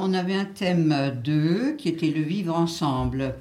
on 0.00 0.14
avait 0.14 0.34
un 0.34 0.44
thème 0.44 1.20
2 1.24 1.74
qui 1.76 1.88
était 1.88 2.10
le 2.10 2.22
vivre 2.22 2.54
ensemble. 2.54 3.34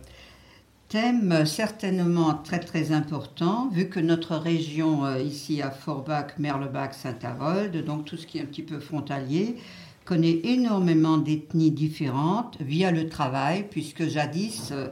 Thème 0.90 1.46
certainement 1.46 2.34
très 2.34 2.60
très 2.60 2.92
important, 2.92 3.70
vu 3.70 3.90
que 3.90 4.00
notre 4.00 4.38
région 4.38 5.06
euh, 5.06 5.20
ici 5.20 5.62
à 5.62 5.70
Forbach, 5.70 6.38
Merlebach, 6.40 6.94
Saint-Avold, 6.94 7.84
donc 7.84 8.06
tout 8.06 8.16
ce 8.16 8.26
qui 8.26 8.38
est 8.38 8.42
un 8.42 8.46
petit 8.46 8.64
peu 8.64 8.80
frontalier, 8.80 9.58
connaît 10.06 10.40
énormément 10.46 11.18
d'ethnies 11.18 11.72
différentes 11.72 12.58
via 12.62 12.92
le 12.92 13.10
travail, 13.10 13.66
puisque 13.70 14.08
jadis, 14.08 14.70
euh, 14.72 14.88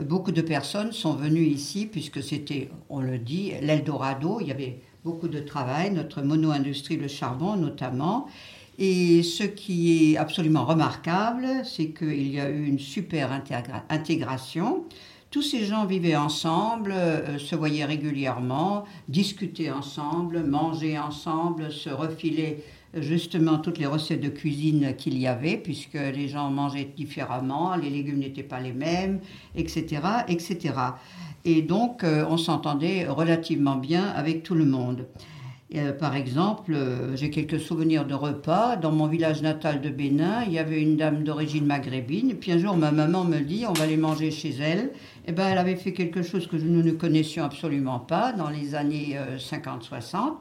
beaucoup 0.00 0.30
de 0.30 0.42
personnes 0.42 0.92
sont 0.92 1.14
venues 1.14 1.46
ici, 1.46 1.86
puisque 1.86 2.22
c'était, 2.22 2.70
on 2.88 3.00
le 3.00 3.18
dit, 3.18 3.52
l'Eldorado, 3.60 4.38
il 4.40 4.46
y 4.46 4.52
avait 4.52 4.80
beaucoup 5.04 5.28
de 5.28 5.40
travail, 5.40 5.90
notre 5.90 6.22
mono-industrie, 6.22 6.96
le 6.96 7.08
charbon 7.08 7.56
notamment. 7.56 8.28
Et 8.78 9.22
ce 9.22 9.44
qui 9.44 10.12
est 10.12 10.16
absolument 10.16 10.64
remarquable, 10.64 11.46
c'est 11.64 11.90
qu'il 11.90 12.32
y 12.32 12.40
a 12.40 12.48
eu 12.48 12.64
une 12.64 12.78
super 12.78 13.30
intégration. 13.88 14.84
Tous 15.30 15.42
ces 15.42 15.64
gens 15.64 15.86
vivaient 15.86 16.16
ensemble, 16.16 16.92
euh, 16.92 17.38
se 17.38 17.54
voyaient 17.54 17.86
régulièrement, 17.86 18.84
discutaient 19.08 19.70
ensemble, 19.70 20.44
mangeaient 20.44 20.98
ensemble, 20.98 21.72
se 21.72 21.88
refilaient 21.88 22.58
justement 22.94 23.58
toutes 23.58 23.78
les 23.78 23.86
recettes 23.86 24.20
de 24.20 24.28
cuisine 24.28 24.94
qu'il 24.96 25.18
y 25.18 25.26
avait, 25.26 25.56
puisque 25.56 25.94
les 25.94 26.28
gens 26.28 26.50
mangeaient 26.50 26.92
différemment, 26.96 27.74
les 27.76 27.88
légumes 27.88 28.18
n'étaient 28.18 28.42
pas 28.42 28.60
les 28.60 28.72
mêmes, 28.72 29.20
etc. 29.54 30.02
etc. 30.28 30.74
Et 31.44 31.62
donc, 31.62 32.04
euh, 32.04 32.24
on 32.28 32.36
s'entendait 32.36 33.06
relativement 33.06 33.76
bien 33.76 34.04
avec 34.08 34.42
tout 34.42 34.54
le 34.54 34.66
monde. 34.66 35.06
Euh, 35.74 35.92
par 35.92 36.14
exemple, 36.14 36.74
euh, 36.74 37.16
j'ai 37.16 37.30
quelques 37.30 37.58
souvenirs 37.58 38.04
de 38.06 38.14
repas. 38.14 38.76
Dans 38.76 38.92
mon 38.92 39.06
village 39.06 39.40
natal 39.40 39.80
de 39.80 39.88
Bénin, 39.88 40.44
il 40.46 40.52
y 40.52 40.58
avait 40.58 40.80
une 40.80 40.96
dame 40.96 41.24
d'origine 41.24 41.64
maghrébine. 41.64 42.34
Puis 42.34 42.52
un 42.52 42.58
jour, 42.58 42.76
ma 42.76 42.90
maman 42.90 43.24
me 43.24 43.40
dit, 43.40 43.64
on 43.66 43.72
va 43.72 43.84
aller 43.84 43.96
manger 43.96 44.30
chez 44.30 44.54
elle. 44.60 44.90
Et 45.24 45.28
eh 45.28 45.32
ben, 45.32 45.46
elle 45.48 45.58
avait 45.58 45.76
fait 45.76 45.92
quelque 45.92 46.22
chose 46.22 46.46
que 46.46 46.56
nous 46.56 46.82
ne 46.82 46.90
connaissions 46.90 47.44
absolument 47.44 48.00
pas 48.00 48.32
dans 48.32 48.50
les 48.50 48.74
années 48.74 49.16
50-60 49.38 50.32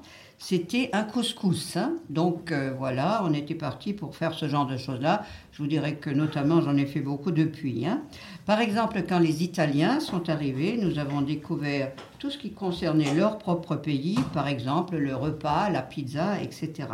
c'était 0.43 0.89
un 0.91 1.03
couscous. 1.03 1.77
Hein. 1.77 1.93
Donc 2.09 2.51
euh, 2.51 2.73
voilà, 2.75 3.21
on 3.23 3.31
était 3.31 3.53
parti 3.53 3.93
pour 3.93 4.15
faire 4.15 4.33
ce 4.33 4.49
genre 4.49 4.65
de 4.65 4.75
choses-là. 4.75 5.23
Je 5.51 5.59
vous 5.61 5.67
dirais 5.67 5.93
que 5.93 6.09
notamment 6.09 6.61
j'en 6.61 6.75
ai 6.77 6.87
fait 6.87 6.99
beaucoup 6.99 7.29
depuis. 7.29 7.85
Hein. 7.85 8.01
Par 8.47 8.59
exemple, 8.59 9.03
quand 9.07 9.19
les 9.19 9.43
Italiens 9.43 9.99
sont 9.99 10.29
arrivés, 10.31 10.79
nous 10.81 10.97
avons 10.97 11.21
découvert 11.21 11.91
tout 12.17 12.31
ce 12.31 12.39
qui 12.39 12.53
concernait 12.53 13.13
leur 13.13 13.37
propre 13.37 13.75
pays, 13.75 14.17
par 14.33 14.47
exemple 14.47 14.97
le 14.97 15.15
repas, 15.15 15.69
la 15.69 15.83
pizza, 15.83 16.41
etc. 16.41 16.87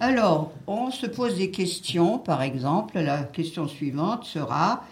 Alors, 0.00 0.52
on 0.66 0.90
se 0.90 1.04
pose 1.04 1.36
des 1.36 1.50
questions, 1.50 2.18
par 2.18 2.40
exemple, 2.40 2.98
la 2.98 3.22
question 3.24 3.68
suivante 3.68 4.24
sera 4.24 4.82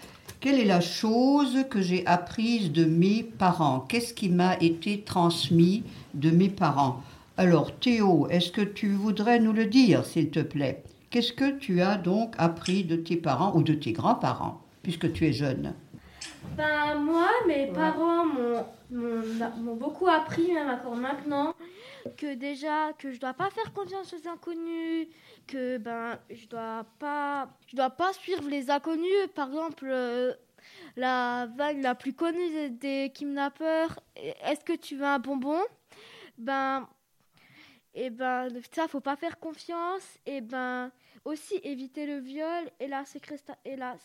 quelle 0.40 0.60
est 0.60 0.66
la 0.66 0.82
chose 0.82 1.64
que 1.70 1.80
j'ai 1.80 2.06
apprise 2.06 2.72
de 2.72 2.84
mes 2.84 3.22
parents? 3.22 3.80
Qu'est-ce 3.80 4.12
qui 4.12 4.28
m'a 4.28 4.58
été 4.58 5.00
transmis 5.00 5.82
de 6.12 6.30
mes 6.30 6.50
parents? 6.50 7.02
Alors 7.40 7.74
Théo, 7.80 8.26
est-ce 8.28 8.52
que 8.52 8.60
tu 8.60 8.90
voudrais 8.92 9.38
nous 9.38 9.54
le 9.54 9.64
dire, 9.64 10.04
s'il 10.04 10.30
te 10.30 10.40
plaît? 10.40 10.84
Qu'est-ce 11.08 11.32
que 11.32 11.52
tu 11.52 11.80
as 11.80 11.96
donc 11.96 12.34
appris 12.36 12.84
de 12.84 12.96
tes 12.96 13.16
parents 13.16 13.56
ou 13.56 13.62
de 13.62 13.72
tes 13.72 13.92
grands-parents, 13.92 14.60
puisque 14.82 15.10
tu 15.14 15.26
es 15.26 15.32
jeune? 15.32 15.72
Ben 16.58 16.96
moi, 16.96 17.30
mes 17.48 17.68
parents 17.68 18.26
m'ont 18.90 19.74
beaucoup 19.74 20.06
appris, 20.06 20.52
même 20.52 20.68
encore 20.68 20.96
maintenant, 20.96 21.54
que 22.18 22.34
déjà 22.34 22.92
que 22.98 23.10
je 23.10 23.18
dois 23.18 23.32
pas 23.32 23.48
faire 23.48 23.72
confiance 23.72 24.12
aux 24.12 24.28
inconnus, 24.28 25.08
que 25.46 25.78
ben 25.78 26.18
je 26.28 26.46
dois 26.46 26.84
pas, 26.98 27.48
dois 27.72 27.88
pas 27.88 28.12
suivre 28.12 28.50
les 28.50 28.70
inconnus. 28.70 29.28
Par 29.34 29.48
exemple, 29.48 29.86
euh, 29.88 30.34
la 30.94 31.48
vague 31.56 31.80
la 31.80 31.94
plus 31.94 32.12
connue 32.12 32.68
des 32.68 33.10
kidnappeurs, 33.14 33.98
est-ce 34.14 34.62
que 34.62 34.76
tu 34.76 34.96
veux 34.96 35.06
un 35.06 35.18
bonbon? 35.18 35.60
Ben 36.36 36.86
et 37.94 38.06
eh 38.06 38.10
ben 38.10 38.48
ça 38.72 38.86
faut 38.86 39.00
pas 39.00 39.16
faire 39.16 39.38
confiance 39.40 40.18
et 40.26 40.40
ben 40.40 40.92
aussi 41.24 41.60
éviter 41.64 42.06
le 42.06 42.18
viol 42.18 42.70
et 42.78 42.86
la 42.86 43.04
et 43.64 43.76
la 43.76 43.96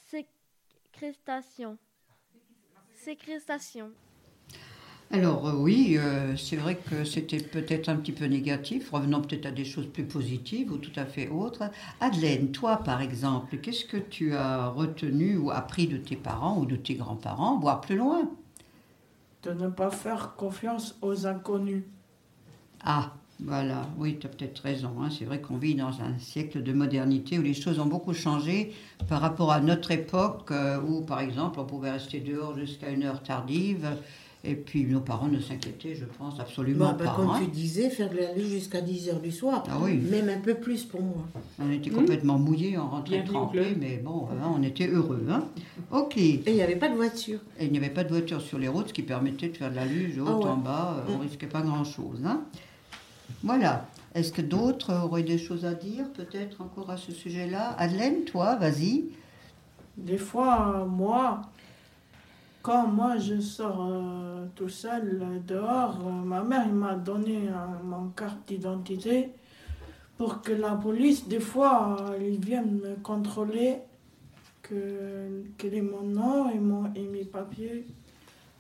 sécrétation 0.92 1.78
sécrétation 2.94 3.94
alors 5.12 5.48
euh, 5.48 5.54
oui, 5.54 5.98
euh, 6.00 6.36
c'est 6.36 6.56
vrai 6.56 6.76
que 6.76 7.04
c'était 7.04 7.38
peut-être 7.38 7.90
un 7.90 7.96
petit 7.96 8.12
peu 8.12 8.26
négatif. 8.26 8.90
Revenons 8.92 9.22
peut-être 9.22 9.46
à 9.46 9.52
des 9.52 9.64
choses 9.64 9.86
plus 9.88 10.04
positives 10.04 10.72
ou 10.72 10.78
tout 10.78 10.92
à 10.96 11.06
fait 11.06 11.30
autres. 11.30 11.70
Adelaine, 12.02 12.52
toi 12.52 12.78
par 12.78 13.02
exemple, 13.02 13.58
qu'est-ce 13.58 13.86
que 13.86 13.98
tu 13.98 14.34
as 14.34 14.68
retenu 14.68 15.38
ou 15.38 15.52
appris 15.52 15.88
de 15.88 15.98
tes 15.98 16.16
parents 16.16 16.58
ou 16.58 16.66
de 16.66 16.76
tes 16.76 16.96
grands-parents, 16.96 17.60
voire 17.60 17.82
plus 17.82 17.98
loin? 17.98 18.30
De 19.44 19.54
ne 19.54 19.68
pas 19.68 19.92
faire 19.92 20.36
confiance 20.36 20.98
aux 21.04 21.28
inconnus. 21.28 21.84
Ah, 22.84 23.14
voilà, 23.44 23.90
oui, 23.98 24.18
tu 24.20 24.28
as 24.28 24.30
peut-être 24.30 24.60
raison. 24.60 24.92
Hein. 25.02 25.10
C'est 25.18 25.26
vrai 25.26 25.42
qu'on 25.42 25.58
vit 25.58 25.76
dans 25.76 26.02
un 26.02 26.18
siècle 26.20 26.64
de 26.64 26.72
modernité 26.72 27.38
où 27.38 27.42
les 27.42 27.54
choses 27.54 27.80
ont 27.80 27.86
beaucoup 27.86 28.14
changé 28.14 28.72
par 29.10 29.20
rapport 29.20 29.52
à 29.52 29.60
notre 29.60 29.92
époque 29.92 30.52
euh, 30.52 30.80
où, 30.82 31.02
par 31.02 31.20
exemple, 31.20 31.60
on 31.60 31.66
pouvait 31.66 31.92
rester 31.92 32.22
dehors 32.22 32.58
jusqu'à 32.58 32.90
une 32.90 33.04
heure 33.04 33.22
tardive. 33.22 33.88
Et 34.48 34.54
puis 34.54 34.86
nos 34.86 35.00
parents 35.00 35.28
ne 35.28 35.40
s'inquiétaient, 35.40 35.96
je 35.96 36.06
pense, 36.06 36.40
absolument 36.40 36.94
bah, 36.94 37.06
pas. 37.06 37.16
Comme 37.16 37.30
hein. 37.32 37.40
tu 37.42 37.48
disais, 37.48 37.90
faire 37.90 38.12
de 38.12 38.18
la 38.18 38.32
lutte 38.34 38.48
jusqu'à 38.48 38.80
10 38.80 39.10
heures 39.10 39.20
du 39.20 39.32
soir. 39.32 39.64
Ah 39.68 39.78
oui. 39.82 39.96
Même 39.96 40.30
un 40.30 40.40
peu 40.40 40.54
plus 40.54 40.84
pour 40.84 41.02
moi. 41.02 41.26
On 41.60 41.72
était 41.72 41.90
complètement 41.90 42.38
mouillés, 42.38 42.78
on 42.78 42.88
rentrait 42.88 43.24
trempés, 43.24 43.76
mais 43.80 43.98
bon, 43.98 44.28
hein, 44.32 44.52
on 44.56 44.62
était 44.62 44.88
heureux. 44.88 45.26
Ok. 45.92 46.18
Et 46.18 46.44
il 46.46 46.54
n'y 46.54 46.62
avait 46.62 46.76
pas 46.76 46.90
de 46.90 46.96
voiture. 46.96 47.40
Et 47.60 47.66
il 47.66 47.72
n'y 47.72 47.80
avait 47.80 47.90
pas 47.90 48.04
de 48.04 48.10
voiture 48.10 48.40
sur 48.40 48.60
les 48.60 48.68
routes, 48.68 48.90
ce 48.90 48.94
qui 48.94 49.02
permettait 49.02 49.50
de 49.50 49.58
faire 49.58 49.72
de 49.72 49.76
la 49.76 49.86
luge 49.86 50.20
haut 50.20 50.26
ah 50.28 50.48
en 50.48 50.58
bas. 50.58 50.98
Euh, 51.00 51.14
on 51.14 51.18
mm. 51.18 51.22
risquait 51.22 51.48
pas 51.48 51.62
grand-chose. 51.62 52.22
Voilà. 53.44 53.86
Est-ce 54.14 54.32
que 54.32 54.42
d'autres 54.42 54.94
auraient 54.94 55.24
des 55.24 55.38
choses 55.38 55.66
à 55.66 55.74
dire, 55.74 56.06
peut-être 56.14 56.62
encore 56.62 56.90
à 56.90 56.98
ce 56.98 57.12
sujet-là? 57.12 57.76
Adelaine, 57.78 58.24
toi, 58.24 58.56
vas-y. 58.56 59.06
Des 59.98 60.18
fois, 60.18 60.86
moi, 60.90 61.42
quand 62.66 62.88
moi 62.88 63.18
je 63.18 63.40
sors 63.40 63.88
euh, 63.92 64.46
tout 64.56 64.70
seul 64.70 65.22
dehors, 65.46 66.00
euh, 66.04 66.10
ma 66.10 66.42
mère 66.42 66.68
m'a 66.68 66.96
donné 66.96 67.48
euh, 67.48 67.84
mon 67.84 68.08
carte 68.08 68.40
d'identité 68.48 69.30
pour 70.18 70.42
que 70.42 70.52
la 70.52 70.72
police, 70.72 71.28
des 71.28 71.40
fois, 71.40 71.98
ils 72.20 72.40
viennent 72.40 72.80
me 72.80 72.96
contrôler 73.04 73.76
que, 74.64 75.44
quel 75.60 75.76
est 75.76 75.82
mon 75.82 76.02
nom 76.02 76.50
et, 76.50 76.58
mon, 76.58 76.92
et 76.96 77.04
mes 77.04 77.26
papiers. 77.26 77.86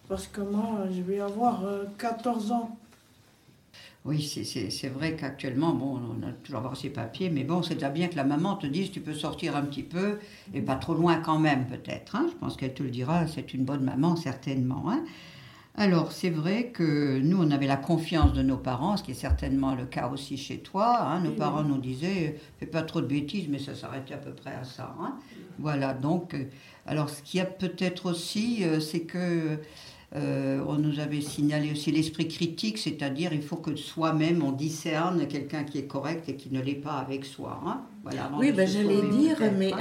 Parce 0.08 0.28
que 0.28 0.42
moi, 0.42 0.86
je 0.92 1.02
vais 1.02 1.20
avoir 1.20 1.64
14 1.97 2.52
ans. 2.52 2.78
Oui, 4.06 4.22
c'est 4.22 4.88
vrai 4.90 5.16
qu'actuellement, 5.16 5.74
bon, 5.74 6.00
on 6.00 6.28
a 6.28 6.32
toujours 6.32 6.60
avoir 6.60 6.78
ses 6.78 6.92
papiers, 6.92 7.32
mais 7.32 7.44
bon, 7.44 7.64
c'est 7.64 7.74
déjà 7.74 7.90
bien 7.90 8.08
que 8.08 8.16
la 8.16 8.24
maman 8.24 8.56
te 8.56 8.68
dise 8.68 8.92
tu 8.92 9.02
peux 9.02 9.16
sortir 9.16 9.56
un 9.56 9.64
petit 9.64 9.82
peu 9.82 10.20
et 10.54 10.62
pas 10.62 10.76
trop 10.76 10.94
loin 10.94 11.16
quand 11.16 11.40
même, 11.40 11.66
peut-être. 11.66 12.16
Hein. 12.16 12.28
Je 12.30 12.36
pense 12.36 12.56
qu'elle 12.56 12.76
te 12.76 12.84
le 12.84 12.92
dira, 12.92 13.26
c'est 13.26 13.56
une 13.56 13.66
bonne 13.66 13.84
maman, 13.84 14.16
certainement. 14.16 14.92
Hein. 14.92 15.04
Alors, 15.78 16.12
c'est 16.12 16.30
vrai 16.30 16.68
que 16.68 17.20
nous, 17.20 17.42
on 17.42 17.50
avait 17.50 17.66
la 17.66 17.78
confiance 17.78 18.32
de 18.34 18.44
nos 18.44 18.58
parents, 18.58 18.96
ce 18.96 19.04
qui 19.04 19.12
est 19.12 19.16
certainement 19.16 19.74
le 19.74 19.86
cas 19.86 20.08
aussi 20.08 20.38
chez 20.38 20.60
toi. 20.60 21.02
Hein. 21.02 21.22
Nos 21.22 21.32
parents 21.32 21.64
nous 21.64 21.80
disaient 21.80 22.40
fais 22.60 22.68
pas 22.68 22.84
trop 22.84 23.02
de 23.02 23.08
bêtises, 23.08 23.48
mais 23.50 23.60
ça 23.60 23.74
s'arrêtait 23.74 24.14
à 24.14 24.18
peu 24.18 24.34
près 24.34 24.54
à 24.54 24.64
ça. 24.64 24.96
Voilà, 25.58 25.96
donc, 25.96 26.36
euh, 26.36 26.46
alors 26.86 27.10
ce 27.10 27.24
qu'il 27.24 27.40
y 27.40 27.42
a 27.42 27.46
peut-être 27.46 28.06
aussi, 28.06 28.64
euh, 28.64 28.80
c'est 28.80 29.02
que 29.02 29.58
euh, 30.16 30.64
on 30.68 30.76
nous 30.76 31.00
avait 31.00 31.22
signalé 31.22 31.72
aussi 31.72 31.92
l'esprit 31.92 32.28
critique, 32.28 32.78
c'est-à-dire 32.78 33.34
il 33.34 33.42
faut 33.42 33.58
que 33.58 33.76
soi-même 33.76 34.44
on 34.44 34.52
discerne 34.52 35.28
quelqu'un 35.28 35.64
qui 35.64 35.80
est 35.80 35.88
correct 35.88 36.30
et 36.30 36.36
qui 36.36 36.52
ne 36.52 36.62
l'est 36.62 36.76
pas 36.76 36.94
avec 36.94 37.26
soi. 37.26 37.62
Hein. 37.66 37.81
voilà, 38.03 38.31
oui, 38.38 38.52
ben, 38.53 38.68
j'allais 38.68 39.02
dire, 39.09 39.38
mais 39.58 39.72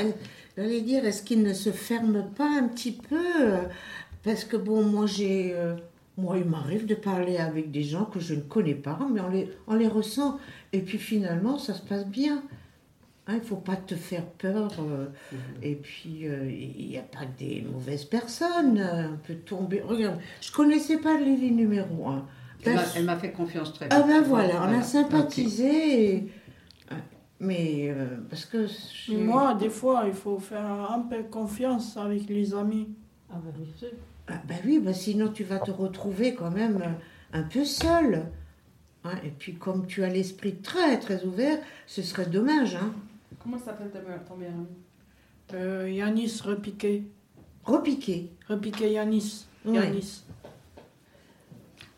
j'allais 0.57 0.81
dire, 0.81 1.05
est-ce 1.05 1.23
qu'il 1.23 1.43
ne 1.43 1.53
se 1.53 1.71
ferme 1.71 2.25
pas 2.37 2.49
un 2.49 2.67
petit 2.69 2.93
peu? 2.93 3.17
Parce 4.25 4.45
que 4.45 4.57
bon, 4.57 4.83
moi 4.83 5.07
j'ai, 5.07 5.53
euh, 5.55 5.77
moi 6.19 6.37
il 6.39 6.47
m'arrive 6.47 6.87
de 6.87 6.95
parler 6.95 7.37
avec 7.37 7.71
des 7.71 7.85
gens 7.85 8.05
que 8.05 8.19
je 8.19 8.35
ne 8.35 8.41
connais 8.41 8.75
pas, 8.75 8.99
mais 9.13 9.21
on 9.21 9.29
les, 9.29 9.51
on 9.69 9.75
les 9.75 9.89
ressent, 9.89 10.41
et 10.73 10.81
puis 10.81 10.99
finalement 10.99 11.59
ça 11.59 11.75
se 11.75 11.83
passe 11.83 12.07
bien. 12.07 12.43
Hein, 13.27 13.35
il 13.37 13.41
ne 13.41 13.45
faut 13.45 13.57
pas 13.57 13.77
te 13.77 13.95
faire 13.95 14.27
peur. 14.27 14.71
Euh, 14.81 15.07
mhm. 15.33 15.39
Et 15.63 15.77
puis, 15.77 16.27
euh, 16.27 16.51
il 16.51 16.89
n'y 16.89 16.99
a 16.99 17.03
pas 17.03 17.25
des 17.39 17.65
mauvaises 17.71 18.05
personnes. 18.05 18.79
Euh, 18.79 19.09
on 19.15 19.17
peut 19.17 19.35
tomber. 19.35 19.81
Regarde, 19.81 20.21
je 20.43 20.51
ne 20.51 20.55
connaissais 20.55 20.99
pas 20.99 21.19
Lily 21.19 21.53
numéro 21.53 22.09
1. 22.09 22.27
Elle 22.97 23.05
m'a 23.05 23.17
fait 23.17 23.33
confiance 23.33 23.73
très 23.73 23.89
bien. 23.89 23.99
Ah 23.99 24.07
ben 24.07 24.23
voilà, 24.23 24.63
on 24.63 24.79
a 24.79 24.83
sympathisé. 24.83 26.29
Mais 27.41 27.95
parce 28.31 28.47
que. 28.47 28.67
Moi, 29.13 29.55
des 29.55 29.69
fois, 29.69 30.05
il 30.07 30.15
faut 30.15 30.39
faire 30.39 30.65
un 30.65 31.01
peu 31.01 31.23
confiance 31.25 31.97
avec 31.99 32.29
les 32.29 32.55
amis. 32.55 32.89
Ah 33.31 33.37
ben 33.43 33.53
oui, 33.59 33.89
ah, 34.29 34.41
ben 34.47 34.57
oui 34.65 34.79
ben 34.79 34.95
sinon 34.95 35.29
tu 35.29 35.45
vas 35.45 35.59
te 35.59 35.71
retrouver 35.71 36.35
quand 36.35 36.51
même 36.51 36.81
un 37.33 37.43
peu 37.43 37.65
seul. 37.65 38.27
Hein. 39.05 39.17
Et 39.25 39.31
puis, 39.31 39.55
comme 39.55 39.87
tu 39.87 40.05
as 40.05 40.09
l'esprit 40.09 40.57
très 40.57 40.99
très 40.99 41.25
ouvert, 41.25 41.59
ce 41.87 42.01
serait 42.01 42.27
dommage. 42.27 42.77
Hein. 42.77 42.93
Comment 43.45 43.59
s'appelle 43.59 43.91
ta 43.91 43.99
ton 44.01 44.37
meilleur 44.37 44.55
ami 44.55 44.67
Euh, 45.53 45.91
Yanis 45.91 46.41
repiqué. 46.43 47.05
Repiqué. 47.65 48.33
Repiqué 48.49 48.91
Yanis. 48.93 49.47
Yanis. 49.67 50.25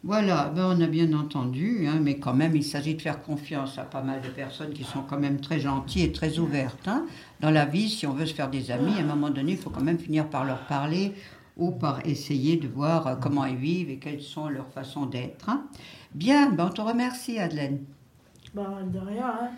Voilà, 0.03 0.53
ben 0.55 0.73
on 0.77 0.81
a 0.81 0.87
bien 0.87 1.13
entendu, 1.15 1.87
hein, 1.89 1.99
mais 2.01 2.19
quand 2.19 2.35
même, 2.35 2.55
il 2.55 2.63
s'agit 2.63 2.95
de 2.95 3.03
faire 3.03 3.23
confiance 3.23 3.77
à 3.79 3.83
pas 3.83 4.03
mal 4.03 4.21
de 4.21 4.29
personnes 4.29 4.73
qui 4.73 4.85
sont 4.85 5.03
quand 5.03 5.19
même 5.19 5.41
très 5.41 5.59
gentilles 5.59 6.03
et 6.05 6.13
très 6.13 6.39
ouvertes. 6.39 6.87
hein. 6.87 7.07
Dans 7.41 7.51
la 7.51 7.65
vie, 7.65 7.89
si 7.89 8.07
on 8.07 8.13
veut 8.13 8.27
se 8.27 8.35
faire 8.35 8.49
des 8.51 8.71
amis, 8.71 8.93
à 8.99 9.01
un 9.01 9.07
moment 9.07 9.31
donné, 9.31 9.53
il 9.53 9.59
faut 9.59 9.71
quand 9.71 9.83
même 9.83 9.99
finir 9.99 10.29
par 10.31 10.45
leur 10.45 10.61
parler 10.67 11.13
ou 11.57 11.73
par 11.73 12.07
essayer 12.07 12.57
de 12.57 12.69
voir 12.69 13.07
euh, 13.07 13.17
comment 13.17 13.47
ils 13.47 13.57
vivent 13.57 13.91
et 13.91 13.97
quelles 13.99 14.21
sont 14.23 14.49
leurs 14.49 14.69
façons 14.71 15.07
d'être. 15.07 15.49
hein. 15.49 15.65
Bien, 16.15 16.51
ben 16.51 16.67
on 16.67 16.71
te 16.71 16.81
remercie, 16.83 17.39
Madeleine. 17.39 17.81
Bah, 18.55 18.79
de 18.85 18.99
rien, 19.01 19.27
hein. 19.43 19.51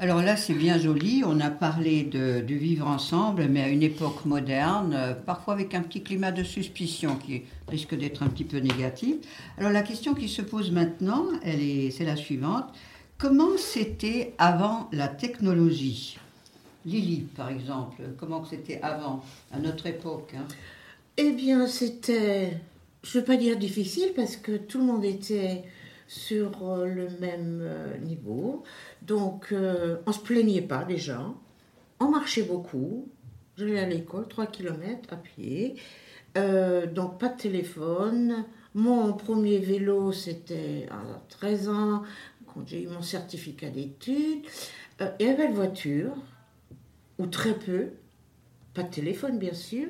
Alors 0.00 0.22
là, 0.22 0.36
c'est 0.36 0.54
bien 0.54 0.78
joli. 0.78 1.22
On 1.26 1.40
a 1.40 1.50
parlé 1.50 2.04
de, 2.04 2.42
vivre 2.46 2.86
ensemble, 2.86 3.46
mais 3.48 3.62
à 3.62 3.68
une 3.68 3.82
époque 3.82 4.24
moderne, 4.24 4.94
euh, 4.96 5.14
parfois 5.14 5.54
avec 5.54 5.74
un 5.74 5.82
petit 5.82 6.02
climat 6.02 6.30
de 6.30 6.44
suspicion 6.44 7.16
qui 7.16 7.42
risque 7.68 7.96
d'être 7.96 8.22
un 8.22 8.28
petit 8.28 8.44
peu 8.44 8.58
négatif. 8.58 9.16
Alors 9.58 9.72
la 9.72 9.82
question 9.82 10.14
qui 10.14 10.28
se 10.28 10.42
pose 10.42 10.70
maintenant, 10.70 11.26
c'est 11.42 12.04
la 12.04 12.16
suivante. 12.16 12.66
Comment 13.18 13.56
c'était 13.56 14.34
avant 14.38 14.88
la 14.92 15.08
technologie? 15.08 16.18
Lily, 16.86 17.26
par 17.36 17.50
exemple, 17.50 18.02
comment 18.16 18.44
c'était 18.44 18.80
avant, 18.82 19.24
à 19.52 19.58
notre 19.58 19.86
époque 19.86 20.32
hein? 20.36 20.46
Eh 21.20 21.32
bien, 21.32 21.66
c'était, 21.66 22.52
je 23.02 23.18
ne 23.18 23.20
veux 23.20 23.26
pas 23.26 23.36
dire 23.36 23.58
difficile, 23.58 24.10
parce 24.14 24.36
que 24.36 24.56
tout 24.56 24.78
le 24.78 24.84
monde 24.84 25.04
était 25.04 25.64
sur 26.08 26.68
euh, 26.68 26.86
le 26.86 27.08
même 27.20 27.60
euh, 27.62 27.96
niveau. 27.98 28.64
Donc, 29.02 29.52
euh, 29.52 29.98
on 30.06 30.10
ne 30.10 30.14
se 30.14 30.20
plaignait 30.20 30.62
pas 30.62 30.84
déjà. 30.84 31.24
On 32.00 32.08
marchait 32.08 32.42
beaucoup. 32.42 33.08
J'allais 33.56 33.78
à 33.78 33.86
l'école, 33.86 34.26
3 34.26 34.46
km 34.46 35.12
à 35.12 35.16
pied. 35.16 35.76
Donc, 36.94 37.18
pas 37.18 37.28
de 37.28 37.36
téléphone. 37.36 38.44
Mon 38.74 39.12
premier 39.14 39.58
vélo, 39.58 40.12
c'était 40.12 40.86
à 40.90 41.20
13 41.30 41.68
ans, 41.68 42.02
quand 42.46 42.66
j'ai 42.66 42.84
eu 42.84 42.86
mon 42.86 43.02
certificat 43.02 43.70
d'études. 43.70 44.44
Euh, 45.00 45.10
il 45.18 45.26
y 45.26 45.30
avait 45.30 45.46
une 45.46 45.54
voiture, 45.54 46.12
ou 47.18 47.26
très 47.26 47.54
peu. 47.54 47.88
Pas 48.74 48.82
de 48.84 48.90
téléphone, 48.90 49.38
bien 49.38 49.54
sûr. 49.54 49.88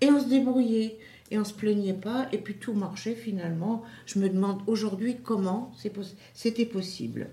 Et 0.00 0.10
on 0.10 0.20
se 0.20 0.28
débrouillait. 0.28 0.98
Et 1.30 1.38
on 1.38 1.44
se 1.44 1.54
plaignait 1.54 1.94
pas. 1.94 2.28
Et 2.32 2.38
puis 2.38 2.54
tout 2.54 2.72
marchait 2.72 3.14
finalement. 3.14 3.82
Je 4.06 4.18
me 4.18 4.28
demande 4.28 4.62
aujourd'hui 4.66 5.18
comment 5.22 5.72
c'était 6.34 6.66
possible. 6.66 7.30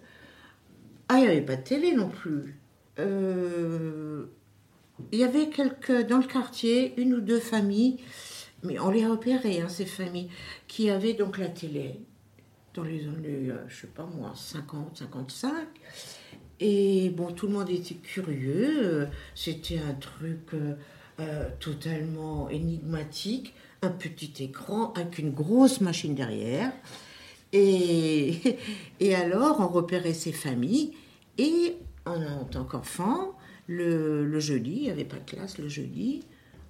Ah, 1.09 1.19
il 1.19 1.21
n'y 1.21 1.27
avait 1.27 1.41
pas 1.41 1.55
de 1.55 1.63
télé 1.63 1.93
non 1.93 2.09
plus. 2.09 2.59
Euh, 2.99 4.25
Il 5.11 5.19
y 5.19 5.23
avait 5.23 5.49
quelques, 5.49 6.07
dans 6.07 6.17
le 6.17 6.27
quartier, 6.27 6.99
une 6.99 7.13
ou 7.13 7.21
deux 7.21 7.39
familles, 7.39 7.97
mais 8.63 8.79
on 8.79 8.89
les 8.89 9.05
repérait, 9.05 9.61
hein, 9.61 9.69
ces 9.69 9.85
familles, 9.85 10.29
qui 10.67 10.89
avaient 10.89 11.13
donc 11.13 11.37
la 11.37 11.47
télé 11.47 12.01
dans 12.73 12.83
les 12.83 13.07
années, 13.07 13.49
euh, 13.49 13.63
je 13.67 13.81
sais 13.81 13.87
pas 13.87 14.05
moi, 14.05 14.33
50, 14.35 14.97
55. 14.97 15.51
Et 16.59 17.09
bon, 17.09 17.31
tout 17.31 17.47
le 17.47 17.53
monde 17.53 17.69
était 17.69 17.95
curieux. 17.95 19.07
C'était 19.35 19.79
un 19.79 19.93
truc 19.93 20.53
euh, 21.19 21.49
totalement 21.59 22.49
énigmatique. 22.49 23.53
Un 23.81 23.89
petit 23.89 24.43
écran 24.43 24.93
avec 24.93 25.19
une 25.19 25.31
grosse 25.31 25.81
machine 25.81 26.15
derrière. 26.15 26.71
Et, 27.53 28.57
et 28.99 29.15
alors, 29.15 29.59
on 29.59 29.67
repérait 29.67 30.13
ces 30.13 30.31
familles. 30.31 30.93
Et 31.37 31.77
en, 32.05 32.21
en 32.21 32.45
tant 32.45 32.63
qu'enfant, 32.63 33.37
le, 33.67 34.25
le 34.25 34.39
jeudi, 34.39 34.73
il 34.75 34.81
n'y 34.83 34.89
avait 34.89 35.05
pas 35.05 35.17
de 35.17 35.29
classe 35.29 35.57
le 35.57 35.67
jeudi, 35.67 36.23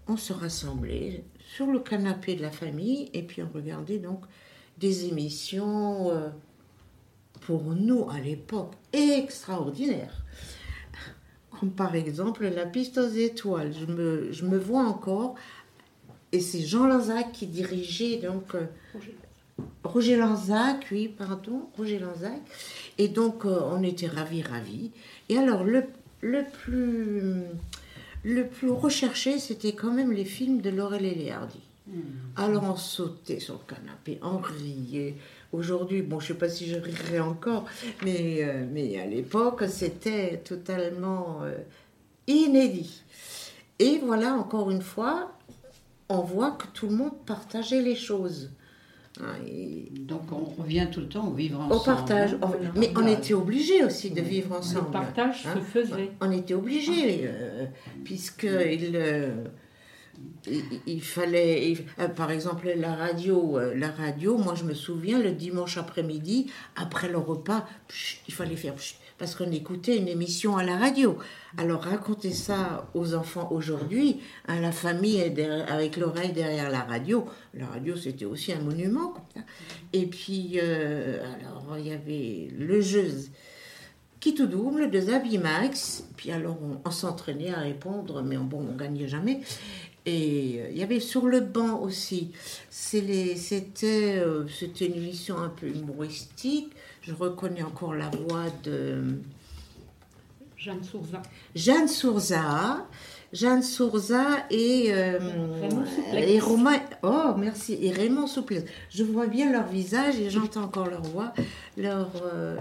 on 0.08 0.18
se 0.18 0.34
rassemblait 0.34 1.24
sur 1.56 1.68
le 1.68 1.80
canapé 1.80 2.36
de 2.36 2.42
la 2.42 2.52
famille 2.52 3.10
et 3.14 3.24
puis 3.24 3.42
on 3.42 3.50
regardait 3.54 4.00
donc 4.00 4.26
des 4.78 5.06
émissions, 5.06 6.10
euh, 6.12 6.30
pour 7.42 7.64
nous 7.64 8.10
à 8.10 8.20
l'époque, 8.20 8.74
extraordinaires. 8.94 10.24
Comme 11.60 11.72
par 11.72 11.96
exemple 11.96 12.48
La 12.48 12.66
piste 12.66 12.98
aux 12.98 13.08
étoiles. 13.08 13.74
Je 13.74 13.86
me, 13.86 14.32
je 14.32 14.46
me 14.46 14.58
vois 14.58 14.84
encore. 14.84 15.36
Et 16.32 16.40
c'est 16.40 16.62
Jean 16.62 16.88
Lanzac 16.88 17.32
qui 17.32 17.48
dirigeait 17.48 18.18
donc. 18.18 18.56
euh, 18.56 18.66
Roger 19.84 20.18
Lanzac, 20.18 20.88
oui, 20.92 21.08
pardon, 21.08 21.70
Roger 21.78 21.98
Lanzac. 22.00 22.40
Et 22.98 23.08
donc, 23.08 23.46
euh, 23.46 23.60
on 23.72 23.82
était 23.82 24.08
ravis, 24.08 24.44
ravis. 24.44 24.92
Et 25.30 25.38
alors, 25.38 25.64
le, 25.64 25.84
le, 26.22 26.44
plus, 26.44 27.42
le 28.24 28.46
plus 28.46 28.70
recherché, 28.70 29.40
c'était 29.40 29.72
quand 29.74 29.92
même 29.92 30.12
les 30.12 30.26
films 30.26 30.62
de 30.62 30.70
Laurel 30.70 31.06
et 31.06 31.16
Léardi. 31.16 31.60
Alors, 32.36 32.64
on 32.66 32.76
sautait 32.76 33.40
sur 33.40 33.54
le 33.54 33.76
canapé, 33.76 34.20
on 34.22 34.38
riait. 34.38 35.16
Aujourd'hui, 35.54 36.02
bon, 36.02 36.20
je 36.20 36.26
ne 36.26 36.28
sais 36.34 36.40
pas 36.40 36.50
si 36.50 36.68
je 36.68 36.76
rirais 36.76 37.20
encore, 37.22 37.64
mais, 38.04 38.44
euh, 38.44 38.66
mais 38.70 39.00
à 39.00 39.06
l'époque, 39.06 39.64
c'était 39.70 40.38
totalement 40.44 41.40
inédit. 42.28 43.02
Et 43.80 44.00
voilà, 44.04 44.34
encore 44.34 44.70
une 44.70 44.82
fois, 44.82 45.32
on 46.10 46.22
voit 46.22 46.52
que 46.52 46.68
tout 46.74 46.88
le 46.88 46.96
monde 46.96 47.14
partageait 47.26 47.82
les 47.82 47.96
choses. 47.96 48.52
Hein, 49.20 49.34
et- 49.48 49.90
Donc 50.00 50.32
on 50.32 50.46
revient 50.62 50.88
tout 50.92 51.00
le 51.02 51.10
temps 51.10 51.28
au 51.28 51.34
vivre 51.34 51.60
ensemble. 51.60 51.74
au 51.76 51.80
partage. 51.84 52.34
hein. 52.36 52.40
On-. 52.76 52.80
Mais 52.80 52.92
on 52.96 53.08
était 53.08 53.34
obligés 53.34 53.84
aussi 53.84 54.12
de 54.12 54.22
vivre 54.22 54.52
Le 54.52 54.58
ensemble. 54.58 54.92
partage 54.92 55.46
hein. 55.48 55.56
se 55.56 55.60
faisait. 55.60 56.12
On 56.22 56.32
était 56.32 56.54
obligés, 56.54 57.22
euh, 57.24 57.66
puisque 58.06 58.44
il, 58.44 58.92
euh, 58.96 59.44
il, 60.48 60.64
il 60.86 61.02
fallait, 61.02 61.72
il- 61.72 61.86
euh, 62.00 62.08
par 62.08 62.30
exemple, 62.32 62.72
la 62.76 62.96
radio, 62.96 63.58
euh, 63.58 63.74
la 63.76 63.90
radio, 63.90 64.38
moi 64.38 64.54
je 64.56 64.64
me 64.66 64.74
souviens, 64.76 65.20
le 65.20 65.32
dimanche 65.32 65.78
après-midi, 65.78 66.52
après 66.76 67.10
le 67.10 67.18
repas, 67.18 67.68
il 68.28 68.34
fallait 68.34 68.56
faire 68.56 68.76
parce 69.18 69.36
qu'on 69.36 69.52
écoutait 69.52 69.98
une 69.98 70.08
émission 70.08 70.58
à 70.58 70.64
la 70.64 70.78
radio. 70.78 71.18
Alors 71.58 71.84
raconter 71.84 72.32
ça 72.32 72.90
aux 72.94 73.14
enfants 73.14 73.50
aujourd'hui, 73.52 74.20
à 74.48 74.60
la 74.60 74.72
famille 74.72 75.22
avec 75.22 75.98
l'oreille 75.98 76.34
derrière 76.34 76.70
la 76.70 76.82
radio, 76.82 77.26
la 77.54 77.68
radio 77.68 77.96
c'était 77.96 78.26
aussi 78.26 78.54
un 78.54 78.62
monument. 78.62 79.14
ça. 79.34 79.42
Et 79.94 80.06
puis, 80.06 80.60
euh, 80.62 81.24
alors 81.36 81.78
il 81.80 81.88
y 81.88 81.94
avait 81.94 82.50
le 82.58 82.82
jeu 82.82 83.12
qui 84.20 84.34
tout 84.34 84.48
double 84.48 84.90
de 84.90 85.00
Zabimax. 85.00 86.06
Puis 86.16 86.32
alors, 86.32 86.58
on, 86.84 86.92
s'entraînait 86.92 87.54
à 87.54 87.60
répondre, 87.60 88.22
mais 88.24 88.38
bon, 88.38 88.66
on 88.70 88.76
gagnait 88.76 89.08
jamais. 89.08 89.42
Et 90.06 90.60
euh, 90.60 90.70
il 90.72 90.78
y 90.78 90.84
avait 90.84 91.00
sur 91.00 91.28
le 91.28 91.42
banc 91.42 91.82
aussi. 91.82 92.32
Euh, 92.94 93.36
c'était 93.38 94.86
une 94.86 94.96
émission 94.96 95.38
un 95.38 95.50
peu 95.50 95.68
humoristique. 95.68 96.72
Je 97.08 97.14
reconnais 97.14 97.64
encore 97.64 97.94
la 97.94 98.10
voix 98.10 98.46
de 98.64 99.20
Jeanne 100.58 100.84
Sourza. 100.84 101.22
Jeanne 101.56 101.88
Sourza. 101.88 102.86
Jeanne 103.32 103.62
Sourza 103.64 104.26
et, 104.50 104.88
euh, 104.90 105.20
Raymond 105.62 105.86
Souplex. 105.86 106.28
et 106.32 106.40
Romain. 106.40 106.80
Oh, 107.04 107.34
merci. 107.38 107.78
Et 107.82 107.92
Raymond 107.92 108.28
Souplex. 108.28 108.70
Je 108.90 109.04
vois 109.04 109.28
bien 109.28 109.52
leur 109.52 109.68
visage 109.68 110.20
et 110.20 110.30
j'entends 110.30 110.64
encore 110.64 110.90
leur 110.90 111.02
voix. 111.02 111.34
Leur, 111.78 112.10
euh, 112.26 112.58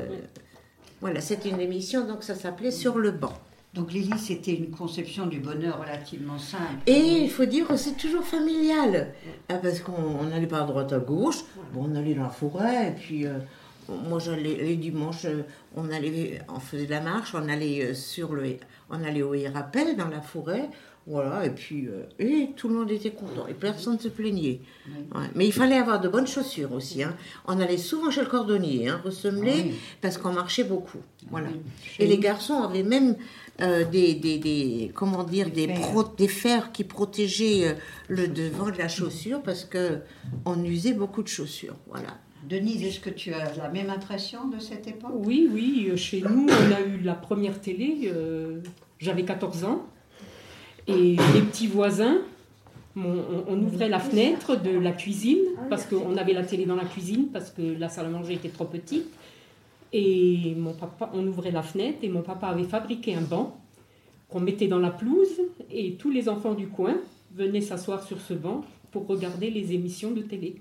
Voilà, 1.01 1.21
c'était 1.21 1.49
une 1.51 1.61
émission, 1.61 2.07
donc 2.07 2.23
ça 2.23 2.35
s'appelait 2.37 2.71
Sur 2.71 2.99
le 2.99 3.11
banc. 3.11 3.33
Donc 3.75 3.93
Lily, 3.93 4.19
c'était 4.19 4.55
une 4.55 4.71
conception 4.71 5.27
du 5.27 5.39
bonheur 5.41 5.81
relativement 5.81 6.39
simple. 6.39 6.63
Et 6.87 7.23
il 7.25 7.31
faut 7.31 7.45
dire 7.45 7.67
que 7.67 7.77
c'est 7.77 7.97
toujours 7.97 8.23
familial. 8.25 9.13
Ah, 9.49 9.55
Parce 9.57 9.81
qu'on 9.81 9.93
on 10.21 10.25
n'allait 10.25 10.47
pas 10.47 10.63
à 10.63 10.67
droite 10.67 10.93
à 10.93 10.99
gauche, 10.99 11.45
bon, 11.75 11.89
on 11.91 11.95
allait 11.97 12.15
dans 12.15 12.23
la 12.23 12.29
forêt, 12.31 12.89
et 12.89 12.93
puis 12.93 13.27
euh, 13.27 13.35
moi 13.89 14.19
j'allais 14.19 14.55
les 14.57 14.77
dimanches, 14.77 15.25
euh, 15.27 15.43
on 15.77 15.91
allait, 15.91 16.41
on 16.55 16.61
faisait 16.61 16.87
de 16.87 16.91
la 16.91 17.01
marche, 17.01 17.35
on 17.35 17.49
allait 17.49 17.85
euh, 17.91 17.95
sur 17.95 18.35
le, 18.35 18.57
on 18.91 19.03
allait 19.05 19.23
au 19.23 19.35
Hérapel 19.35 19.97
dans 19.97 20.09
la 20.09 20.21
forêt, 20.21 20.69
voilà, 21.07 21.47
et 21.47 21.51
puis 21.51 21.87
euh, 21.87 22.03
et 22.19 22.51
tout 22.57 22.69
le 22.69 22.75
monde 22.75 22.91
était 22.91 23.11
content, 23.13 23.47
et 23.47 23.55
personne 23.55 23.95
ne 23.95 23.99
se 23.99 24.09
plaignait. 24.09 24.61
Ouais, 25.15 25.27
Mais 25.37 25.47
il 25.47 25.53
fallait 25.53 25.79
avoir 25.79 26.01
de 26.01 26.09
bonnes 26.09 26.27
chaussures 26.27 26.73
aussi. 26.73 27.03
hein. 27.05 27.15
On 27.47 27.61
allait 27.61 27.79
souvent 27.79 28.11
chez 28.11 28.23
le 28.23 28.27
cordonnier, 28.27 28.89
hein, 28.89 29.01
ressemeler, 29.05 29.53
Oui. 29.67 29.75
parce 30.01 30.19
qu'on 30.19 30.33
marchait 30.33 30.65
beaucoup. 30.65 30.99
Voilà. 31.31 31.49
Et 32.01 32.07
les 32.07 32.19
garçons 32.19 32.63
avaient 32.63 32.83
même 32.83 33.17
euh, 33.61 33.85
des, 33.85 34.15
des, 34.15 34.39
des- 34.39 34.91
comment 34.95 35.23
dire, 35.25 35.47
des, 35.51 35.67
Des 35.69 35.75
fers. 35.75 35.91
pro- 35.91 36.05
des 36.17 36.29
fers 36.29 36.73
qui 36.73 36.85
protégeaient 36.85 37.69
euh, 37.69 37.73
le 38.09 38.29
devant 38.29 38.71
de 38.71 38.77
la 38.79 38.89
chaussure 38.89 39.43
parce 39.43 39.65
que 39.65 40.01
on 40.45 40.63
usait 40.65 40.93
beaucoup 40.93 41.23
de 41.23 41.29
chaussures. 41.29 41.75
Voilà. 41.89 42.09
Denise, 42.45 42.85
est-ce 42.85 43.01
que 43.01 43.11
tu 43.11 43.33
as 43.33 43.57
la 43.57 43.69
même 43.69 43.91
impression 43.91 44.49
de 44.49 44.59
cette 44.59 44.87
époque? 44.87 45.13
Oui, 45.15 45.49
oui, 45.51 45.89
euh, 45.91 45.97
chez 45.97 46.21
nous, 46.21 46.47
on 46.49 46.73
a 46.73 46.81
eu 46.81 47.01
la 47.03 47.15
première 47.15 47.61
télé, 47.61 48.11
euh, 48.13 48.61
j'avais 48.99 49.25
14 49.25 49.65
ans, 49.65 49.87
et 50.87 51.17
les 51.35 51.41
petits 51.43 51.67
voisins, 51.67 52.19
on, 52.97 53.45
on 53.49 53.61
ouvrait 53.61 53.89
la 53.89 53.99
fenêtre 53.99 54.57
de 54.57 54.79
la 54.79 54.93
cuisine, 54.93 55.43
parce 55.69 55.87
qu'on 55.87 56.17
avait 56.17 56.33
la 56.33 56.45
télé 56.45 56.67
dans 56.67 56.77
la 56.77 56.85
cuisine, 56.85 57.29
parce 57.33 57.51
que 57.51 57.63
la 57.63 57.89
salle 57.89 58.07
à 58.07 58.11
manger 58.11 58.35
était 58.35 58.49
trop 58.49 58.65
petite, 58.65 59.07
et 59.93 60.55
mon 60.57 60.73
papa, 60.73 61.11
on 61.15 61.27
ouvrait 61.27 61.51
la 61.51 61.63
fenêtre, 61.63 61.99
et 62.03 62.09
mon 62.09 62.23
papa 62.23 62.49
avait 62.49 62.65
fabriqué 62.65 63.15
un 63.15 63.23
banc, 63.23 63.57
qu'on 64.29 64.41
mettait 64.41 64.69
dans 64.69 64.79
la 64.79 64.91
pelouse 64.91 65.41
et 65.71 65.95
tous 65.95 66.11
les 66.11 66.29
enfants 66.29 66.55
du 66.55 66.69
coin 66.69 66.97
venaient 67.35 67.61
s'asseoir 67.61 68.03
sur 68.03 68.21
ce 68.21 68.35
banc 68.35 68.65
pour 68.91 69.07
regarder 69.07 69.51
les 69.51 69.73
émissions 69.73 70.11
de 70.11 70.23
télé, 70.23 70.57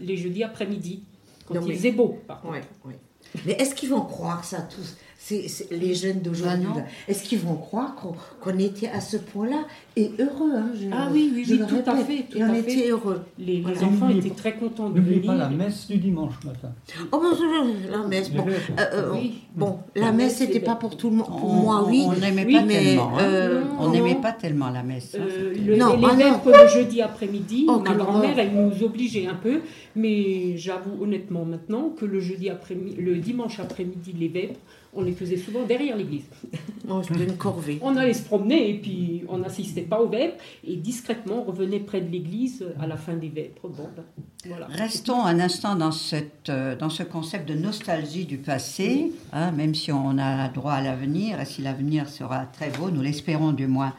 les 0.00 0.16
jeudis 0.16 0.42
après-midi, 0.42 1.02
quand 1.46 1.54
Non, 1.54 1.60
il 1.62 1.68
mais- 1.68 1.74
faisait 1.76 1.92
beau, 1.92 2.18
par 2.26 2.40
contre. 2.40 2.58
Mais 3.46 3.52
est-ce 3.52 3.74
qu'ils 3.74 3.90
vont 3.90 4.02
croire 4.02 4.44
ça 4.44 4.62
tous 4.62 4.96
c'est, 5.26 5.48
c'est- 5.48 5.72
Les 5.72 5.94
jeunes 5.94 6.20
d'aujourd'hui, 6.20 6.66
Bah 6.74 6.82
est-ce 7.08 7.22
qu'ils 7.24 7.38
vont 7.38 7.56
croire 7.56 7.94
qu'on, 7.94 8.12
qu'on 8.42 8.58
était 8.58 8.88
à 8.88 9.00
ce 9.00 9.16
point-là 9.16 9.62
et 9.96 10.10
heureux 10.18 10.52
hein, 10.54 10.70
je- 10.78 10.88
Ah 10.92 11.08
oui, 11.10 11.32
oui, 11.34 11.44
je 11.46 11.54
oui, 11.54 11.58
le 11.60 11.66
tout 11.66 11.90
à 11.90 11.96
fait, 11.96 12.24
tout 12.30 12.36
et 12.38 12.44
on 12.44 12.50
à 12.52 12.58
était 12.58 12.70
fait. 12.76 12.90
heureux. 12.90 13.20
Les, 13.38 13.64
enfants 13.82 14.10
étaient 14.10 14.28
pas- 14.28 14.34
très 14.34 14.54
contents 14.56 14.90
de 14.90 14.98
N'oublie 15.00 15.14
venir. 15.20 15.26
pas 15.32 15.34
la 15.36 15.48
messe 15.48 15.86
du 15.88 15.96
dimanche 15.96 16.34
matin. 16.44 16.72
Oh, 17.10 17.20
bon, 17.22 17.90
la 17.90 18.06
messe, 18.06 18.30
bon, 18.30 18.44
Les 18.44 18.52
euh, 18.52 18.56
euh, 18.92 19.10
Oui. 19.14 19.34
bon, 19.56 19.78
la 19.96 20.02
La 20.06 20.12
messe, 20.12 20.36
c'était 20.36 20.52
c'est 20.54 20.60
pas 20.60 20.72
bête. 20.72 20.80
pour 20.80 20.96
tout 20.98 21.08
le 21.08 21.16
monde. 21.16 21.26
Pour 21.26 21.50
On- 21.50 21.54
moi, 21.62 21.86
oui. 21.88 22.04
On 22.06 22.12
n'aimait 22.12 22.44
Oui, 22.44 22.52
pas 22.54 22.62
mais, 22.62 22.74
tellement. 22.84 23.12
hein. 23.16 23.22
euh, 23.22 23.62
On 23.78 23.90
n'aimait 23.90 24.16
pas 24.20 24.32
tellement 24.32 24.68
la 24.70 24.82
messe. 24.82 25.16
hein, 25.18 25.24
Euh, 25.26 25.54
le- 25.54 25.76
Non, 25.76 25.96
les 25.96 26.04
ah 26.04 26.40
le 26.62 26.68
jeudi 26.68 27.00
après-midi, 27.00 27.64
Oh, 27.68 27.78
ma 27.80 27.94
grand-mère, 27.94 28.38
elle 28.38 28.52
nous 28.52 28.82
obligeait 28.84 29.26
un 29.26 29.34
peu, 29.34 29.60
mais 29.96 30.56
j'avoue 30.58 31.02
honnêtement 31.02 31.44
maintenant 31.46 31.88
que 31.98 32.04
le 32.04 32.20
jeudi 32.20 32.50
après-midi, 32.50 32.96
le 33.00 33.16
dimanche 33.16 33.58
après-midi, 33.58 34.14
les 34.18 34.28
vêpres, 34.28 34.60
on 34.94 35.02
les 35.02 35.12
faisait 35.12 35.36
souvent 35.36 35.64
derrière 35.64 35.96
l'église. 35.96 36.24
Oh, 36.86 37.00
une 37.18 37.38
corvée. 37.38 37.78
On 37.80 37.96
allait 37.96 38.12
se 38.12 38.24
promener 38.24 38.68
et 38.68 38.74
puis 38.74 39.22
on 39.30 39.38
n'assistait 39.38 39.80
pas 39.80 40.02
aux 40.02 40.08
vêpres 40.10 40.36
et 40.66 40.76
discrètement 40.76 41.36
on 41.40 41.44
revenait 41.44 41.80
près 41.80 42.02
de 42.02 42.12
l'église 42.12 42.62
à 42.78 42.86
la 42.86 42.98
fin 42.98 43.14
des 43.14 43.30
vêpres. 43.30 43.68
Bon, 43.68 43.88
ben, 43.96 44.04
voilà. 44.46 44.66
Restons 44.66 45.24
un 45.24 45.40
instant 45.40 45.76
dans, 45.76 45.92
cette, 45.92 46.50
euh, 46.50 46.76
dans 46.76 46.90
ce 46.90 47.02
concept 47.02 47.48
de 47.48 47.54
nostalgie 47.54 48.26
du 48.26 48.36
passé, 48.36 49.12
hein, 49.32 49.50
même 49.52 49.74
si 49.74 49.92
on 49.92 50.18
a 50.18 50.46
droit 50.50 50.74
à 50.74 50.82
l'avenir, 50.82 51.40
et 51.40 51.46
si 51.46 51.62
l'avenir 51.62 52.10
sera 52.10 52.44
très 52.44 52.68
beau, 52.68 52.90
nous 52.90 53.00
l'espérons 53.00 53.52
du 53.52 53.66
moins. 53.66 53.94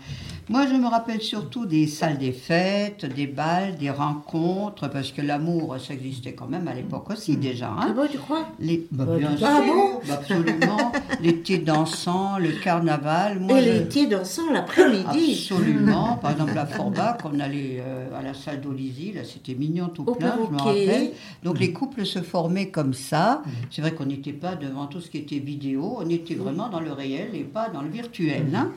Moi, 0.47 0.67
je 0.67 0.75
me 0.75 0.87
rappelle 0.87 1.21
surtout 1.21 1.65
des 1.65 1.87
salles 1.87 2.19
des 2.19 2.31
fêtes, 2.31 3.03
des 3.05 3.25
balles, 3.25 3.77
des 3.77 3.89
rencontres, 3.89 4.87
parce 4.89 5.11
que 5.11 5.23
l'amour, 5.23 5.75
ça 5.79 5.95
existait 5.95 6.33
quand 6.33 6.47
même 6.47 6.67
à 6.67 6.73
l'époque 6.75 7.09
aussi 7.09 7.35
déjà. 7.35 7.73
Ah 7.75 7.85
Hein. 7.87 7.93
bon, 7.95 8.07
tu 8.11 8.19
crois? 8.19 8.45
Les, 8.59 8.85
bah, 8.91 9.05
Bah, 9.05 9.17
bien 9.17 9.35
sûr. 9.35 9.47
Ah 9.49 9.61
bon? 9.65 9.99
bah, 10.07 10.13
absolument. 10.13 10.91
L'été 11.21 11.57
dansant, 11.57 12.37
le 12.37 12.51
carnaval. 12.63 13.39
Moi, 13.39 13.59
Et 13.59 13.63
je- 13.63 13.69
l'été 13.71 14.05
dansant 14.05 14.51
l'après-midi. 14.53 15.31
Absolument. 15.33 16.17
Par 16.21 16.31
exemple, 16.33 16.57
à 16.59 16.67
Forbach, 16.67 17.17
on 17.25 17.39
allait 17.39 17.77
euh, 17.79 18.15
à 18.15 18.21
la 18.21 18.35
salle 18.35 18.61
d'Olizy, 18.61 19.13
là 19.13 19.21
c'était 19.23 19.55
mignon 19.55 19.87
tout 19.87 20.03
Au 20.07 20.13
plein, 20.13 20.35
je 20.47 20.53
me 20.53 20.59
rappelle. 20.61 21.11
Donc 21.43 21.59
les 21.59 21.73
couples 21.73 22.05
se 22.05 22.19
formaient 22.21 22.69
comme 22.69 22.93
ça. 22.93 23.41
C'est 23.71 23.81
vrai 23.81 23.93
qu'on 23.93 24.05
n'était 24.05 24.31
pas 24.33 24.53
devant 24.55 24.85
tout 24.85 25.01
ce 25.01 25.09
qui 25.09 25.17
était 25.17 25.39
vidéo, 25.39 25.97
on 25.99 26.07
était 26.09 26.35
vraiment 26.35 26.69
dans 26.69 26.79
le 26.81 26.91
réel 26.91 27.29
et 27.33 27.39
pas 27.43 27.69
dans 27.69 27.81
le 27.81 27.89
virtuel. 27.89 28.45
hein. 28.55 28.69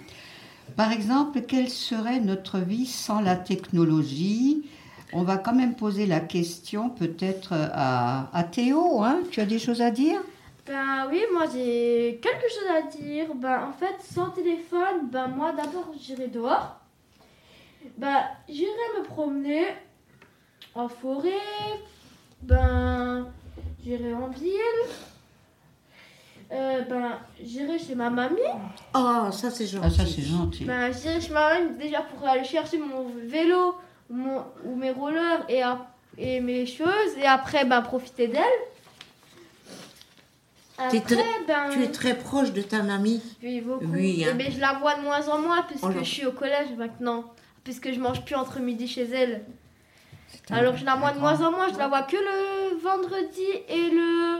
Par 0.76 0.92
exemple, 0.92 1.42
quelle 1.42 1.68
serait 1.68 2.20
notre 2.20 2.58
vie 2.58 2.86
sans 2.86 3.20
la 3.20 3.36
technologie? 3.36 4.68
On 5.12 5.22
va 5.22 5.38
quand 5.38 5.54
même 5.54 5.74
poser 5.74 6.06
la 6.06 6.20
question 6.20 6.90
peut-être 6.90 7.52
à, 7.52 8.44
Théo. 8.52 9.02
hein? 9.02 9.20
Tu 9.30 9.40
as 9.40 9.46
des 9.46 9.58
choses 9.58 9.80
à 9.80 9.90
dire? 9.90 10.20
Ben 10.66 11.08
oui, 11.10 11.22
moi 11.32 11.44
j'ai 11.50 12.20
quelque 12.22 12.46
chose 12.50 12.68
à 12.76 12.82
dire. 12.96 13.34
Ben 13.34 13.62
en 13.68 13.72
fait, 13.72 13.96
sans 14.02 14.28
téléphone, 14.30 15.08
ben 15.10 15.26
moi 15.28 15.52
d'abord 15.52 15.90
j'irai 15.98 16.28
dehors. 16.28 16.78
Ben 17.96 18.18
j'irai 18.50 18.68
me 18.98 19.04
promener 19.04 19.64
en 20.74 20.88
forêt. 20.88 21.30
Ben 22.42 23.26
j'irai 23.82 24.12
en 24.12 24.28
ville. 24.28 24.84
Euh, 26.50 26.80
ben 26.82 27.18
j'irai 27.42 27.78
chez 27.78 27.94
ma 27.94 28.08
mamie. 28.08 28.38
Oh, 28.94 29.26
ça 29.32 29.50
c'est 29.50 29.66
gentil. 29.66 29.84
Ah 29.86 29.90
ça 29.90 30.06
c'est 30.06 30.22
gentil. 30.22 30.64
Ben 30.64 30.90
j'irai 30.92 31.20
chez 31.20 31.32
ma 31.32 31.54
mamie 31.54 31.76
déjà 31.76 32.00
pour 32.00 32.26
aller 32.26 32.44
chercher 32.44 32.78
mon 32.78 33.06
vélo 33.26 33.74
mon, 34.08 34.42
ou 34.64 34.74
mes 34.74 34.90
rollers 34.90 35.44
et, 35.50 35.62
et 36.16 36.40
mes 36.40 36.64
choses. 36.64 37.16
Et 37.18 37.26
après, 37.26 37.64
ben 37.66 37.82
profiter 37.82 38.28
d'elle. 38.28 38.42
T'es 40.90 40.98
Après, 40.98 41.00
très- 41.16 41.44
ben... 41.46 41.70
Tu 41.72 41.82
es 41.82 41.90
très 41.90 42.14
proche 42.16 42.52
de 42.52 42.62
ta 42.62 42.82
mamie. 42.82 43.20
Oui, 43.42 43.60
beaucoup. 43.60 43.84
Oui, 43.86 44.24
hein. 44.24 44.30
Eh 44.30 44.34
ben, 44.34 44.50
je 44.50 44.60
la 44.60 44.74
vois 44.74 44.94
de 44.94 45.02
moins 45.02 45.28
en 45.28 45.38
moins 45.40 45.62
puisque 45.62 45.84
Oh 45.84 45.90
je 45.98 46.04
suis 46.04 46.24
au 46.24 46.30
collège 46.32 46.68
maintenant. 46.78 47.24
Puisque 47.64 47.92
je 47.92 47.98
mange 47.98 48.24
plus 48.24 48.36
entre 48.36 48.60
midi 48.60 48.86
chez 48.86 49.02
elle. 49.10 49.44
Alors 50.50 50.76
je 50.76 50.84
la 50.84 50.94
vois 50.94 51.10
de 51.12 51.18
moins 51.18 51.40
en 51.42 51.50
moins. 51.50 51.68
Je 51.72 51.76
la 51.78 51.88
vois 51.88 52.02
que 52.02 52.16
le 52.16 52.78
vendredi 52.78 53.42
et 53.68 53.90
le 53.90 54.38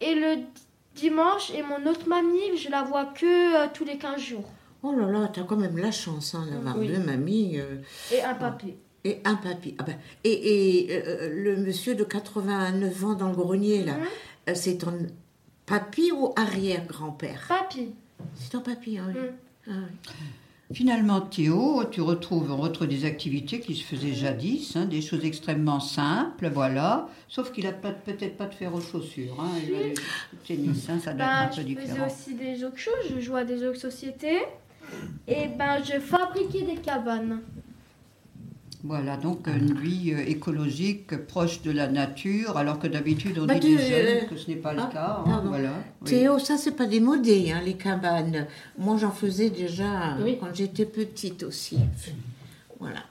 et 0.00 0.14
le 0.14 0.36
dimanche. 0.94 1.50
Et 1.54 1.62
mon 1.62 1.84
autre 1.90 2.08
mamie, 2.08 2.56
je 2.56 2.70
la 2.70 2.82
vois 2.82 3.06
que 3.06 3.64
euh, 3.64 3.68
tous 3.72 3.84
les 3.84 3.98
15 3.98 4.20
jours. 4.20 4.48
Oh 4.82 4.92
là 4.92 5.06
là, 5.06 5.28
t'as 5.32 5.42
quand 5.44 5.56
même 5.56 5.78
la 5.78 5.92
chance 5.92 6.34
hein, 6.34 6.46
d'avoir 6.50 6.76
Oui. 6.78 6.88
deux 6.88 6.98
mamies 6.98 7.58
euh, 7.60 7.76
Et 8.12 8.20
un 8.22 8.34
papier. 8.34 8.76
et 9.04 9.20
un 9.24 9.36
papy. 9.36 9.74
Ah 9.78 9.84
ben, 9.84 9.96
et 10.24 10.86
et 10.88 10.88
euh, 11.06 11.28
le 11.32 11.56
monsieur 11.56 11.94
de 11.94 12.02
89 12.04 13.04
ans 13.04 13.14
dans 13.14 13.28
le 13.28 13.36
grenier, 13.36 13.84
là, 13.84 13.94
Mhm. 13.94 14.54
c'est 14.54 14.78
ton 14.78 15.06
papy 15.66 16.10
ou 16.12 16.32
arrière-grand-père? 16.36 17.44
Papy. 17.48 17.90
C'est 18.34 18.50
ton 18.50 18.60
papy, 18.60 18.98
hein, 18.98 19.06
oui. 19.14 19.20
Mhm. 19.20 19.32
Ah 19.68 19.70
oui. 19.88 20.14
Finalement, 20.72 21.20
Théo, 21.20 21.84
tu 21.90 22.00
retrouves, 22.00 22.50
on 22.50 22.56
retrouve 22.56 22.86
des 22.88 23.04
activités 23.04 23.60
qui 23.60 23.74
se 23.74 23.84
faisaient 23.84 24.14
jadis, 24.14 24.74
hein, 24.76 24.86
des 24.86 25.02
choses 25.02 25.24
extrêmement 25.24 25.80
simples, 25.80 26.48
voilà. 26.52 27.08
Sauf 27.28 27.52
qu'il 27.52 27.66
a 27.66 27.72
peut-être 27.72 28.36
pas 28.36 28.46
de 28.46 28.54
fer 28.54 28.74
aux 28.74 28.80
chaussures. 28.80 29.38
Hein, 29.40 29.50
tennis, 30.46 30.88
hein, 30.88 30.98
ça 31.02 31.12
doit 31.12 31.24
Ben, 31.26 31.42
être 31.44 31.44
un 31.44 31.46
peu 31.48 31.54
je 31.54 31.74
faisais 31.74 31.86
différent. 31.86 32.06
aussi 32.06 32.34
des 32.34 32.56
jeux 32.56 32.70
de 32.70 32.76
choses. 32.76 32.94
Je 33.14 33.20
jouais 33.20 33.40
à 33.40 33.44
des 33.44 33.58
jeux 33.58 33.72
de 33.72 33.76
société. 33.78 34.38
Et 35.28 35.46
ben 35.58 35.82
je 35.84 35.98
fabriquais 36.00 36.62
des 36.62 36.74
cabanes. 36.76 37.40
Voilà, 38.84 39.16
donc 39.16 39.46
une 39.46 39.78
vie 39.78 40.12
euh, 40.12 40.24
écologique, 40.26 41.16
proche 41.28 41.62
de 41.62 41.70
la 41.70 41.86
nature, 41.86 42.56
alors 42.56 42.80
que 42.80 42.88
d'habitude 42.88 43.38
on 43.38 43.46
Bah, 43.46 43.54
dit 43.54 43.60
tu- 43.70 43.76
des 43.76 43.82
jeunes 43.86 44.24
euh, 44.24 44.26
que 44.28 44.36
ce 44.36 44.50
n'est 44.50 44.56
pas 44.56 44.72
le 44.72 44.80
ah, 44.82 44.90
cas. 44.92 45.22
hein, 45.24 45.42
voilà, 45.46 45.70
oui. 46.00 46.08
Théo, 46.10 46.38
ça 46.40 46.56
c'est 46.56 46.72
pas 46.72 46.86
démodé, 46.86 47.52
hein, 47.52 47.60
les 47.64 47.74
cabanes. 47.74 48.48
Moi 48.78 48.96
j'en 48.96 49.12
faisais 49.12 49.50
déjà 49.50 50.16
Oui. 50.20 50.36
quand 50.40 50.52
j'étais 50.52 50.84
petite 50.84 51.44
aussi. 51.44 51.78
Voilà. 52.80 53.04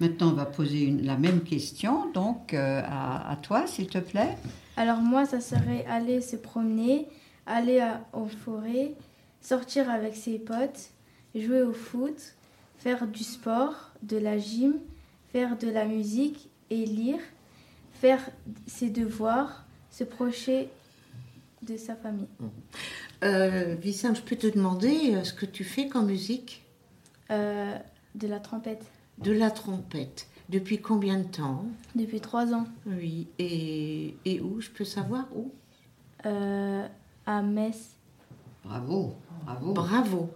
Maintenant, 0.00 0.28
on 0.30 0.32
va 0.34 0.44
poser 0.44 0.82
une- 0.84 1.06
la 1.06 1.16
même 1.16 1.40
question 1.42 2.10
donc 2.12 2.52
euh, 2.52 2.82
à, 2.84 3.30
à 3.30 3.36
toi, 3.36 3.66
s'il 3.66 3.86
te 3.86 3.98
plaît. 3.98 4.36
Alors 4.76 4.98
moi, 4.98 5.24
ça 5.24 5.40
serait 5.40 5.86
aller 5.88 6.20
se 6.20 6.36
promener, 6.36 7.06
aller 7.46 7.80
à- 7.80 8.04
aux 8.12 8.26
forêts, 8.26 8.92
sortir 9.40 9.88
avec 9.88 10.14
ses 10.16 10.38
potes, 10.38 10.90
jouer 11.34 11.62
au 11.62 11.72
foot, 11.72 12.34
faire 12.78 13.06
du 13.06 13.24
sport, 13.24 13.92
de 14.02 14.16
la 14.16 14.38
gym, 14.38 14.74
faire 15.32 15.56
de 15.58 15.68
la 15.68 15.84
musique 15.84 16.48
et 16.70 16.84
lire, 16.84 17.20
faire 17.92 18.20
ses 18.66 18.90
devoirs, 18.90 19.64
se 19.90 20.04
procher 20.04 20.68
de 21.62 21.76
sa 21.76 21.94
famille. 21.96 22.28
Euh, 23.22 23.74
Vicente, 23.80 24.16
je 24.16 24.22
peux 24.22 24.36
te 24.36 24.46
demander 24.46 25.14
euh, 25.14 25.24
ce 25.24 25.32
que 25.32 25.46
tu 25.46 25.64
fais 25.64 25.88
comme 25.88 26.06
musique? 26.06 26.62
Euh, 27.30 27.78
de 28.14 28.28
la 28.28 28.38
trompette. 28.38 28.84
De 29.18 29.32
la 29.32 29.50
trompette. 29.50 30.28
Depuis 30.50 30.78
combien 30.78 31.18
de 31.18 31.24
temps? 31.24 31.64
Depuis 31.94 32.20
trois 32.20 32.52
ans. 32.52 32.66
Oui. 32.86 33.28
Et, 33.38 34.14
et 34.26 34.40
où? 34.40 34.60
Je 34.60 34.68
peux 34.68 34.84
savoir 34.84 35.24
où? 35.34 35.50
Euh, 36.26 36.86
à 37.24 37.40
Metz. 37.40 37.90
Bravo, 38.62 39.14
bravo. 39.44 39.72
Bravo. 39.72 40.30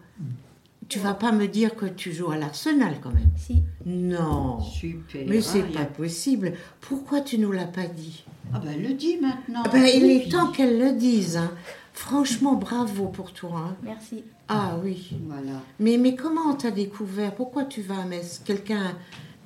Tu 0.88 0.98
vas 0.98 1.14
pas 1.14 1.32
me 1.32 1.46
dire 1.48 1.76
que 1.76 1.84
tu 1.86 2.12
joues 2.12 2.30
à 2.30 2.36
l'Arsenal 2.38 2.96
quand 3.02 3.10
même 3.12 3.30
Si. 3.36 3.62
Non. 3.84 4.60
Super. 4.60 5.24
Mais 5.28 5.40
c'est 5.42 5.58
y 5.60 5.62
pas 5.72 5.80
a- 5.82 5.84
possible. 5.86 6.54
Pourquoi 6.80 7.20
tu 7.20 7.38
nous 7.38 7.52
l'as 7.52 7.66
pas 7.66 7.86
dit? 7.86 8.24
Ah 8.54 8.58
ben, 8.58 8.80
le 8.82 8.94
dis 8.94 9.18
maintenant. 9.18 9.62
Ah 9.66 9.68
ben, 9.68 9.84
Il 9.84 10.02
Oui. 10.04 10.22
est 10.26 10.30
temps 10.30 10.48
qu'elle 10.50 10.78
le 10.78 10.92
dise. 10.92 11.36
hein. 11.36 11.50
Franchement, 11.92 12.54
bravo 12.54 13.08
pour 13.08 13.32
toi. 13.32 13.50
hein. 13.70 13.76
Merci. 13.82 14.24
Ah 14.48 14.78
oui. 14.82 15.10
Voilà. 15.26 15.60
Mais, 15.78 15.98
mais 15.98 16.14
comment 16.14 16.54
t'as 16.54 16.70
découvert? 16.70 17.34
Pourquoi 17.34 17.64
tu 17.64 17.82
vas 17.82 17.98
à 18.00 18.04
Metz? 18.06 18.40
Quelqu'un 18.44 18.96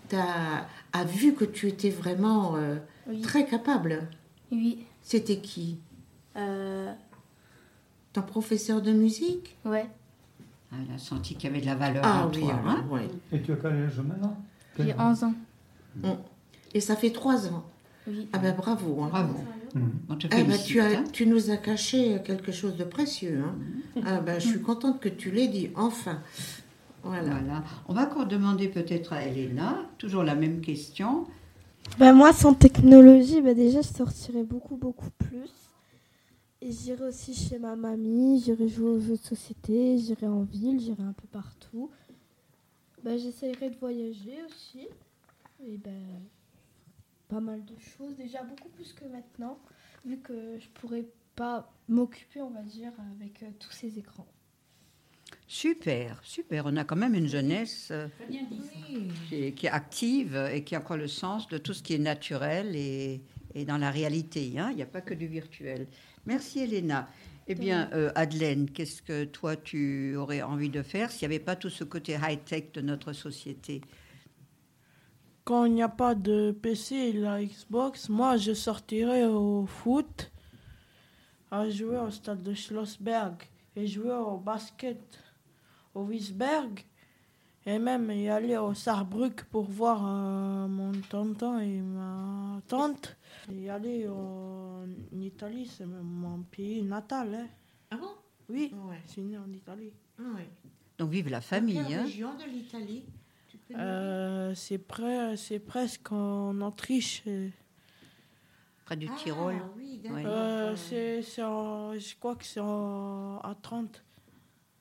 t'a 0.08 0.66
a 0.92 1.04
vu 1.04 1.32
que 1.34 1.44
tu 1.44 1.66
étais 1.66 1.90
vraiment 1.90 2.54
euh, 2.56 2.76
Oui. 3.08 3.20
très 3.20 3.46
capable? 3.46 4.06
Oui. 4.52 4.84
C'était 5.02 5.38
qui? 5.38 5.78
Euh, 6.36 6.92
Ton 8.12 8.22
professeur 8.22 8.80
de 8.82 8.92
musique? 8.92 9.56
Ouais. 9.64 9.86
Ah, 10.72 10.76
il 10.88 10.94
a 10.94 10.98
senti 10.98 11.34
qu'il 11.34 11.50
y 11.50 11.52
avait 11.52 11.60
de 11.60 11.66
la 11.66 11.74
valeur 11.74 12.02
Ah 12.04 12.24
en 12.26 12.30
oui, 12.30 12.40
toi. 12.40 12.54
alors, 12.54 12.68
hein. 12.70 12.84
ouais. 12.90 13.08
Et 13.32 13.42
tu 13.42 13.52
as 13.52 13.56
quel 13.56 13.72
âge 13.72 14.00
maintenant? 14.00 14.36
J'ai 14.78 14.92
âge 14.92 14.96
11 14.98 15.24
ans. 15.24 15.34
Et 16.74 16.80
ça 16.80 16.96
fait 16.96 17.10
trois 17.10 17.46
ans. 17.48 17.64
Oui. 18.08 18.28
Ah 18.32 18.38
ben 18.38 18.54
bravo. 18.56 19.02
hein. 19.02 19.08
Bravo. 19.10 19.34
On 20.08 20.16
te 20.16 20.26
Eh 20.34 20.42
ben, 20.44 20.58
tu, 20.58 20.80
as, 20.80 20.86
hein. 20.98 21.04
tu 21.12 21.26
nous 21.26 21.50
as 21.50 21.56
caché 21.56 22.20
quelque 22.24 22.52
chose 22.52 22.76
de 22.76 22.84
précieux. 22.84 23.42
hein. 23.46 24.02
Ah 24.06 24.20
ben, 24.20 24.38
je 24.40 24.48
suis 24.48 24.60
contente 24.62 25.00
que 25.00 25.08
tu 25.08 25.30
l'aies 25.30 25.48
dit, 25.48 25.70
enfin. 25.76 26.18
Voilà. 27.04 27.22
Voilà. 27.30 27.64
On 27.88 27.94
va 27.94 28.02
encore 28.04 28.26
demander 28.26 28.68
peut-être 28.68 29.12
à 29.12 29.22
Elena, 29.24 29.76
toujours 29.98 30.22
la 30.24 30.34
même 30.34 30.60
question. 30.60 31.26
Bah 31.98 32.12
moi, 32.12 32.32
sans 32.32 32.54
technologie, 32.54 33.40
bah 33.42 33.54
déjà, 33.54 33.82
je 33.82 33.88
sortirais 33.88 34.44
beaucoup, 34.44 34.76
beaucoup 34.76 35.10
plus. 35.18 35.50
J'irai 36.70 37.06
aussi 37.06 37.34
chez 37.34 37.58
ma 37.58 37.74
mamie, 37.74 38.40
j'irai 38.40 38.68
jouer 38.68 38.90
aux 38.90 39.00
jeux 39.00 39.16
de 39.16 39.22
société, 39.22 39.98
j'irai 39.98 40.28
en 40.28 40.42
ville, 40.42 40.78
j'irai 40.78 41.02
un 41.02 41.12
peu 41.12 41.26
partout. 41.26 41.90
Ben, 43.02 43.18
J'essaierai 43.18 43.70
de 43.70 43.76
voyager 43.76 44.38
aussi. 44.44 44.86
Et 45.66 45.76
ben, 45.76 46.22
pas 47.28 47.40
mal 47.40 47.64
de 47.64 47.76
choses, 47.78 48.14
déjà 48.16 48.42
beaucoup 48.44 48.68
plus 48.68 48.92
que 48.92 49.04
maintenant, 49.06 49.58
vu 50.04 50.18
que 50.18 50.58
je 50.60 50.68
pourrais 50.68 51.04
pas 51.34 51.72
m'occuper, 51.88 52.40
on 52.42 52.50
va 52.50 52.62
dire, 52.62 52.92
avec 53.16 53.42
euh, 53.42 53.46
tous 53.58 53.72
ces 53.72 53.98
écrans. 53.98 54.26
Super, 55.48 56.20
super. 56.22 56.66
On 56.66 56.76
a 56.76 56.84
quand 56.84 56.96
même 56.96 57.14
une 57.14 57.26
jeunesse 57.26 57.88
euh. 57.90 58.06
Oui. 58.30 59.08
est, 59.32 59.52
qui 59.52 59.66
est 59.66 59.70
active 59.70 60.36
et 60.52 60.62
qui 60.62 60.76
a 60.76 60.78
encore 60.78 60.96
le 60.96 61.08
sens 61.08 61.48
de 61.48 61.58
tout 61.58 61.74
ce 61.74 61.82
qui 61.82 61.94
est 61.94 61.98
naturel 61.98 62.76
et, 62.76 63.20
et 63.54 63.64
dans 63.64 63.78
la 63.78 63.90
réalité. 63.90 64.52
hein. 64.58 64.68
Il 64.70 64.76
n'y 64.76 64.82
a 64.82 64.86
pas 64.86 65.00
que 65.00 65.14
du 65.14 65.26
virtuel. 65.26 65.86
Merci 66.26 66.60
Elena. 66.60 67.08
Eh 67.48 67.54
bien, 67.56 67.90
euh, 67.92 68.12
Madeleine, 68.14 68.70
qu'est-ce 68.70 69.02
que 69.02 69.24
toi 69.24 69.56
tu 69.56 70.14
aurais 70.16 70.42
envie 70.42 70.70
de 70.70 70.82
faire 70.82 71.10
s'il 71.10 71.28
n'y 71.28 71.34
avait 71.34 71.44
pas 71.44 71.56
tout 71.56 71.70
ce 71.70 71.82
côté 71.82 72.14
high-tech 72.14 72.72
de 72.72 72.80
notre 72.80 73.12
société? 73.12 73.80
Quand 75.44 75.64
il 75.64 75.74
n'y 75.74 75.82
a 75.82 75.88
pas 75.88 76.14
de 76.14 76.52
PC 76.52 76.94
et 76.94 77.12
la 77.12 77.42
Xbox, 77.42 78.08
moi 78.08 78.36
je 78.36 78.54
sortirais 78.54 79.24
au 79.24 79.66
foot, 79.66 80.30
à 81.50 81.68
jouer 81.68 81.98
au 81.98 82.10
stade 82.10 82.42
de 82.44 82.54
Schlossberg 82.54 83.34
et 83.74 83.88
jouer 83.88 84.12
au 84.14 84.36
basket 84.36 85.00
au 85.94 86.04
Wiesberg 86.04 86.84
et 87.66 87.78
même 87.78 88.10
y 88.10 88.28
aller 88.28 88.56
au 88.56 88.74
Saarbrück 88.74 89.44
pour 89.44 89.64
voir 89.64 90.02
euh, 90.04 90.66
mon 90.68 90.92
tonton 91.10 91.58
et 91.58 91.80
ma 91.80 92.60
tante. 92.68 93.16
Et 93.50 93.54
y 93.62 93.68
aller 93.68 94.08
en 94.08 94.84
Italie, 95.20 95.66
c'est 95.66 95.86
mon 95.86 96.42
pays 96.42 96.82
natal. 96.82 97.34
hein. 97.34 97.48
Ah 97.90 97.96
bon? 97.96 98.10
Oui, 98.48 98.72
Ouais. 98.88 99.00
je 99.06 99.12
suis 99.12 99.22
né 99.22 99.36
en 99.38 99.50
Italie. 99.52 99.92
Ah 100.18 100.22
ouais. 100.36 100.48
Donc 100.98 101.10
vive 101.10 101.28
la 101.28 101.38
Dans 101.38 101.42
famille. 101.42 101.82
quelle 101.86 101.98
hein. 101.98 102.02
région 102.04 102.34
de 102.34 102.44
l'Italie 102.44 103.04
Euh, 103.74 104.54
c'est 104.54 104.78
près, 104.78 105.36
c'est 105.36 105.58
presque 105.58 106.12
en 106.12 106.60
Autriche. 106.60 107.22
Près 108.84 108.96
du 108.96 109.08
Ah, 109.10 109.16
Tyrol. 109.16 109.54
oui. 109.76 110.00
Euh, 110.10 110.76
c'est, 110.76 111.22
c'est 111.22 111.42
en- 111.42 111.94
je 111.94 112.14
crois 112.16 112.36
que 112.36 112.44
c'est 112.44 112.60
en- 112.60 113.38
à 113.38 113.54
30. 113.60 114.02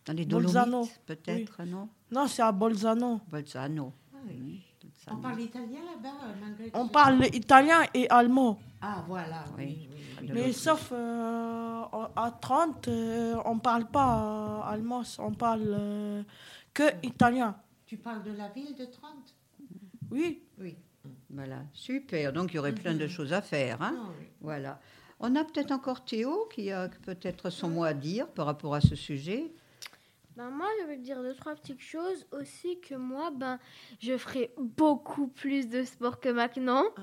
Dans 0.05 0.13
les 0.13 0.25
Bolzano. 0.25 0.71
Dolomites, 0.71 1.01
peut-être, 1.05 1.63
non? 1.63 1.87
Non, 2.11 2.27
c'est 2.27 2.41
à 2.41 2.51
Bolzano. 2.51 3.21
Bolzano. 3.29 3.93
Ah 4.13 4.17
oui. 4.27 4.61
On 5.09 5.15
parle 5.17 5.41
italien 5.41 5.79
là-bas, 5.93 6.15
euh, 6.25 6.33
malgré 6.41 6.71
On 6.73 6.85
ce- 6.87 6.91
parle 6.91 7.25
italien 7.33 7.81
et 7.93 8.09
allemand. 8.09 8.59
Ah, 8.81 9.03
voilà, 9.07 9.45
Oui. 9.57 9.87
Mais 10.33 10.51
sauf 10.53 10.91
euh, 10.91 11.81
à 12.15 12.31
30, 12.39 12.87
euh, 12.87 13.35
on 13.45 13.57
parle 13.57 13.85
pas 13.85 14.61
euh, 14.67 14.71
allemand, 14.73 15.01
on 15.17 15.31
parle 15.33 15.63
euh, 15.65 16.23
que 16.73 16.83
italien. 17.03 17.55
Tu 17.87 17.97
parles 17.97 18.23
de 18.23 18.31
la 18.31 18.49
ville 18.49 18.75
de 18.75 18.85
Trente? 18.85 19.33
Oui, 20.11 20.43
Oui. 20.59 20.75
Voilà, 21.31 21.63
super. 21.73 22.31
Donc 22.33 22.51
il 22.51 22.57
y 22.57 22.59
aurait 22.59 22.73
plein 22.75 22.93
de 22.93 23.07
choses 23.07 23.33
à 23.33 23.41
faire. 23.41 23.81
hein. 23.81 23.95
Ah, 23.97 24.09
oui. 24.19 24.25
Voilà. 24.41 24.79
On 25.19 25.35
a 25.35 25.43
peut-être 25.43 25.71
encore 25.71 26.03
Théo 26.05 26.47
qui 26.53 26.71
a 26.71 26.89
peut-être 26.89 27.49
son 27.49 27.69
mot 27.69 27.83
à 27.83 27.93
dire 27.93 28.27
par 28.27 28.45
rapport 28.45 28.75
à 28.75 28.81
ce 28.81 28.95
sujet. 28.95 29.51
Ben 30.37 30.49
moi, 30.49 30.67
je 30.81 30.87
vais 30.87 30.95
te 30.97 31.01
dire 31.01 31.21
deux, 31.21 31.33
trois 31.35 31.55
petites 31.55 31.81
choses 31.81 32.25
aussi 32.31 32.79
que 32.79 32.95
moi, 32.95 33.31
ben, 33.31 33.59
je 33.99 34.17
ferai 34.17 34.53
beaucoup 34.57 35.27
plus 35.27 35.67
de 35.67 35.83
sport 35.83 36.19
que 36.19 36.29
maintenant. 36.29 36.85
Ah, 36.97 37.01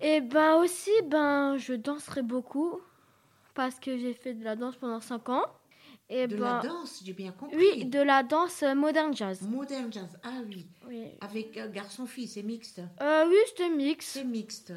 Et 0.00 0.20
ben 0.20 0.56
aussi, 0.56 0.90
ben, 1.06 1.56
je 1.56 1.74
danserai 1.74 2.22
beaucoup 2.22 2.80
parce 3.54 3.78
que 3.80 3.96
j'ai 3.98 4.14
fait 4.14 4.34
de 4.34 4.44
la 4.44 4.54
danse 4.56 4.76
pendant 4.76 5.00
5 5.00 5.28
ans. 5.28 5.44
Et 6.08 6.26
de 6.26 6.36
ben, 6.36 6.56
la 6.56 6.60
danse, 6.60 7.02
j'ai 7.04 7.14
bien 7.14 7.32
compris. 7.32 7.56
oui, 7.56 7.84
de 7.86 8.00
la 8.00 8.22
danse 8.22 8.62
euh, 8.62 8.74
modern 8.74 9.14
jazz. 9.16 9.40
Modern 9.42 9.90
jazz, 9.92 10.18
ah 10.22 10.40
oui. 10.46 10.66
Oui, 10.86 11.06
Avec 11.20 11.56
euh, 11.56 11.70
garçon-fille, 11.70 12.28
c'est 12.28 12.42
mixte. 12.42 12.80
Euh, 13.00 13.24
oui 13.26 13.36
c'était 13.48 13.70
mix. 13.70 14.06
C'est 14.06 14.24
mixte. 14.24 14.72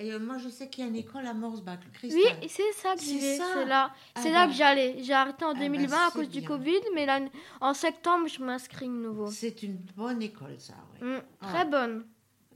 Et 0.00 0.12
euh, 0.12 0.18
moi, 0.20 0.38
je 0.38 0.48
sais 0.48 0.68
qu'il 0.68 0.84
y 0.84 0.86
a 0.86 0.90
une 0.90 0.96
école 0.96 1.26
à 1.26 1.34
Morsbach, 1.34 1.80
le 1.80 1.86
Oui, 2.08 2.10
Cristal. 2.10 2.36
et 2.44 2.48
c'est 2.48 2.72
ça 2.74 2.94
que 2.94 3.00
C'est 3.00 3.06
j'y 3.06 3.18
vais. 3.18 3.36
ça. 3.36 3.44
C'est 3.54 3.64
là, 3.64 3.92
Ah 4.14 4.20
c'est 4.22 4.30
là 4.30 4.46
bah. 4.46 4.52
que 4.52 4.56
j'allais. 4.56 4.96
J'ai 5.02 5.12
arrêté 5.12 5.44
en 5.44 5.54
bah, 5.54 5.58
2020 5.60 5.96
à 5.96 6.10
c'est 6.12 6.18
cause 6.18 6.28
du. 6.28 6.42
Covid, 6.42 6.80
mais 6.94 7.04
là, 7.04 7.18
en 7.60 7.74
septembre, 7.74 8.28
je 8.28 8.40
m'inscris 8.42 8.86
de 8.86 8.92
nouveau. 8.92 9.26
C'est 9.28 9.62
une 9.64 9.76
bonne 9.96 10.22
école, 10.22 10.54
ça, 10.58 10.74
oui. 11.02 11.08
Mm, 11.08 11.20
Ah. 11.40 11.46
très 11.52 11.64
bonne. 11.64 12.04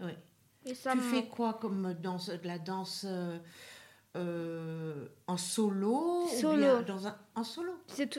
Oui. 0.01 0.13
Et 0.67 0.75
ça 0.77 0.93
tu 0.93 0.99
me- 0.99 1.03
fais 1.03 1.25
quoi 1.27 1.55
comme 1.55 1.95
danse 1.95 2.29
De 2.31 2.47
la 2.47 2.59
danse 2.61 3.05
euh, 3.09 3.37
euh, 4.17 5.07
en 5.27 5.37
solo 5.37 6.25
ou 6.27 6.29
Solo. 6.41 6.57
bien 6.59 6.83
dans 6.83 7.07
un... 7.09 7.17
En 7.35 7.43
solo? 7.45 7.73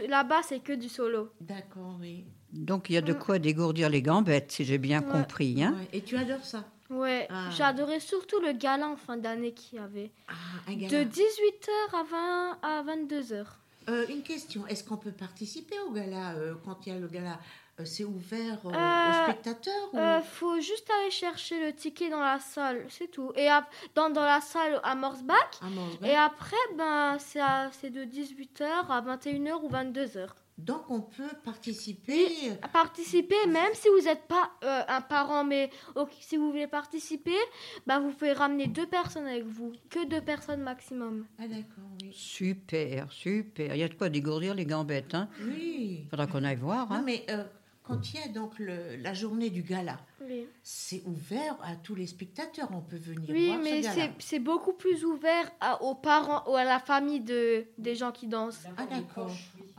Là-bas, 0.09 0.41
c'est 0.43 0.59
que 0.59 0.73
du 0.73 0.89
solo. 0.89 1.29
D'accord, 1.39 1.97
oui. 2.01 2.25
Donc 2.51 2.89
il 2.89 2.93
y 2.93 2.97
a 2.97 3.01
de 3.01 3.13
Mm. 3.13 3.19
quoi 3.19 3.39
dégourdir 3.39 3.89
les 3.89 4.01
gambettes, 4.01 4.51
si 4.51 4.65
j'ai 4.65 4.77
bien 4.77 5.01
Ouais. 5.01 5.11
compris. 5.11 5.63
Hein 5.63 5.75
Ouais. 5.79 5.87
Et 5.93 6.01
tu 6.01 6.17
adores 6.17 6.43
ça? 6.43 6.65
Ouais, 6.93 7.27
Ah. 7.29 7.49
j'adorais 7.51 7.99
surtout 7.99 8.39
le 8.39 8.53
gala 8.53 8.87
en 8.87 8.95
fin 8.95 9.17
d'année 9.17 9.53
qu'il 9.53 9.79
y 9.79 9.81
avait. 9.81 10.11
Ah, 10.27 10.33
un 10.67 10.75
gala. 10.75 11.03
De 11.05 11.09
18h 11.09 11.95
à, 11.95 12.03
20, 12.03 12.57
à 12.61 12.83
22h. 12.83 13.45
Euh, 13.89 14.05
une 14.09 14.23
question, 14.23 14.65
est-ce 14.67 14.83
qu'on 14.83 14.97
peut 14.97 15.11
participer 15.11 15.77
au 15.87 15.91
gala 15.91 16.33
euh, 16.35 16.55
quand 16.63 16.85
il 16.85 16.93
y 16.93 16.95
a 16.95 16.99
le 16.99 17.07
gala 17.07 17.37
euh, 17.79 17.85
C'est 17.85 18.05
ouvert 18.05 18.59
aux 18.63 18.71
spectateurs 19.23 19.89
ou... 19.93 19.97
Euh, 19.97 20.21
faut 20.21 20.59
juste 20.61 20.89
aller 21.01 21.11
chercher 21.11 21.59
le 21.65 21.73
ticket 21.73 22.09
dans 22.09 22.21
la 22.21 22.39
salle, 22.39 22.85
c'est 22.89 23.09
tout. 23.11 23.33
Et 23.35 23.49
dans, 23.95 24.09
dans 24.09 24.23
la 24.23 24.39
salle 24.39 24.79
à 24.83 24.95
Morsbach. 24.95 25.37
à 25.61 25.65
Morsbach 25.69 26.09
Et 26.09 26.15
après, 26.15 26.55
ben, 26.77 27.17
c'est 27.19 27.89
de 27.89 28.05
18h 28.05 28.63
à 28.89 29.01
21h 29.01 29.61
ou 29.63 29.69
22h. 29.69 30.29
Donc 30.57 30.83
on 30.89 31.01
peut 31.01 31.31
participer. 31.43 32.27
Participer, 32.71 33.35
même 33.47 33.73
si 33.73 33.87
vous 33.89 34.05
n'êtes 34.05 34.27
pas 34.27 34.51
euh, 34.63 34.81
un 34.87 35.01
parent, 35.01 35.43
mais 35.43 35.69
si 36.21 36.37
vous 36.37 36.51
voulez 36.51 36.67
participer, 36.67 37.35
ben, 37.87 37.99
vous 37.99 38.11
pouvez 38.11 38.33
ramener 38.33 38.67
deux 38.67 38.85
personnes 38.85 39.25
avec 39.25 39.45
vous. 39.45 39.71
Que 39.89 40.05
deux 40.07 40.21
personnes 40.21 40.61
maximum. 40.61 41.25
Ah 41.39 41.47
d'accord, 41.47 41.83
oui. 42.01 42.11
Super, 42.13 43.11
super. 43.11 43.73
Il 43.75 43.79
y 43.79 43.83
a 43.83 43.87
de 43.89 43.95
quoi 43.95 44.09
dégourdir 44.09 44.53
les 44.53 44.65
gambettes. 44.65 45.15
Hein 45.15 45.27
Oui. 45.41 46.01
Il 46.03 46.09
faudra 46.09 46.27
qu'on 46.27 46.43
aille 46.43 46.55
voir. 46.57 46.87
Non 46.89 46.97
Hein 46.97 47.03
mais 47.05 47.25
euh, 47.29 47.43
quand 47.83 48.13
il 48.13 48.19
y 48.19 48.23
a 48.23 48.27
donc 48.27 48.57
le- 48.59 48.95
la 48.97 49.13
journée 49.13 49.49
du 49.49 49.61
gala, 49.63 49.99
Oui, 50.21 50.47
c'est 50.61 51.01
ouvert 51.05 51.57
à 51.63 51.75
tous 51.75 51.95
les 51.95 52.07
spectateurs. 52.07 52.69
On 52.71 52.79
peut 52.79 52.95
venir 52.95 53.29
oui 53.29 53.47
voir 53.47 53.59
mais 53.59 53.81
ce 53.81 53.87
gala. 53.89 53.93
c'est- 53.95 54.11
c'est 54.19 54.39
beaucoup 54.39 54.71
plus 54.73 55.03
ouvert 55.03 55.51
à- 55.59 55.81
aux 55.83 55.95
parents 55.95 56.49
ou 56.49 56.55
à 56.55 56.63
la 56.63 56.79
famille 56.79 57.19
de, 57.19 57.65
des 57.77 57.95
gens 57.95 58.11
qui 58.13 58.27
dansent. 58.27 58.63
Ah 58.77 58.85
d'accord. 58.85 59.31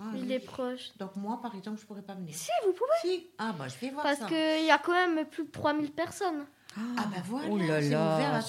Ah, 0.04 0.10
oui. 0.12 0.22
Les 0.22 0.38
proches. 0.40 0.90
Donc 0.98 1.16
moi 1.16 1.38
par 1.42 1.54
exemple 1.54 1.80
je 1.80 1.86
pourrais 1.86 2.02
pas 2.02 2.14
venir. 2.14 2.34
Si, 2.34 2.50
vous 2.66 2.72
pouvez. 2.72 2.90
Si. 3.02 3.26
Ah 3.38 3.52
bah 3.58 3.66
je 3.68 3.76
vais 3.84 3.90
voir 3.92 4.02
Parce 4.04 4.18
ça. 4.18 4.26
qu'il 4.26 4.64
y 4.66 4.70
a 4.70 4.78
quand 4.78 4.92
même 4.92 5.24
plus 5.26 5.44
de 5.44 5.50
3000 5.50 5.90
personnes. 5.92 6.44
Ah 6.76 7.02
bah 7.08 7.22
voilà. 7.26 7.46
Oh 7.50 7.56
là 7.56 7.80
c'est 7.80 7.90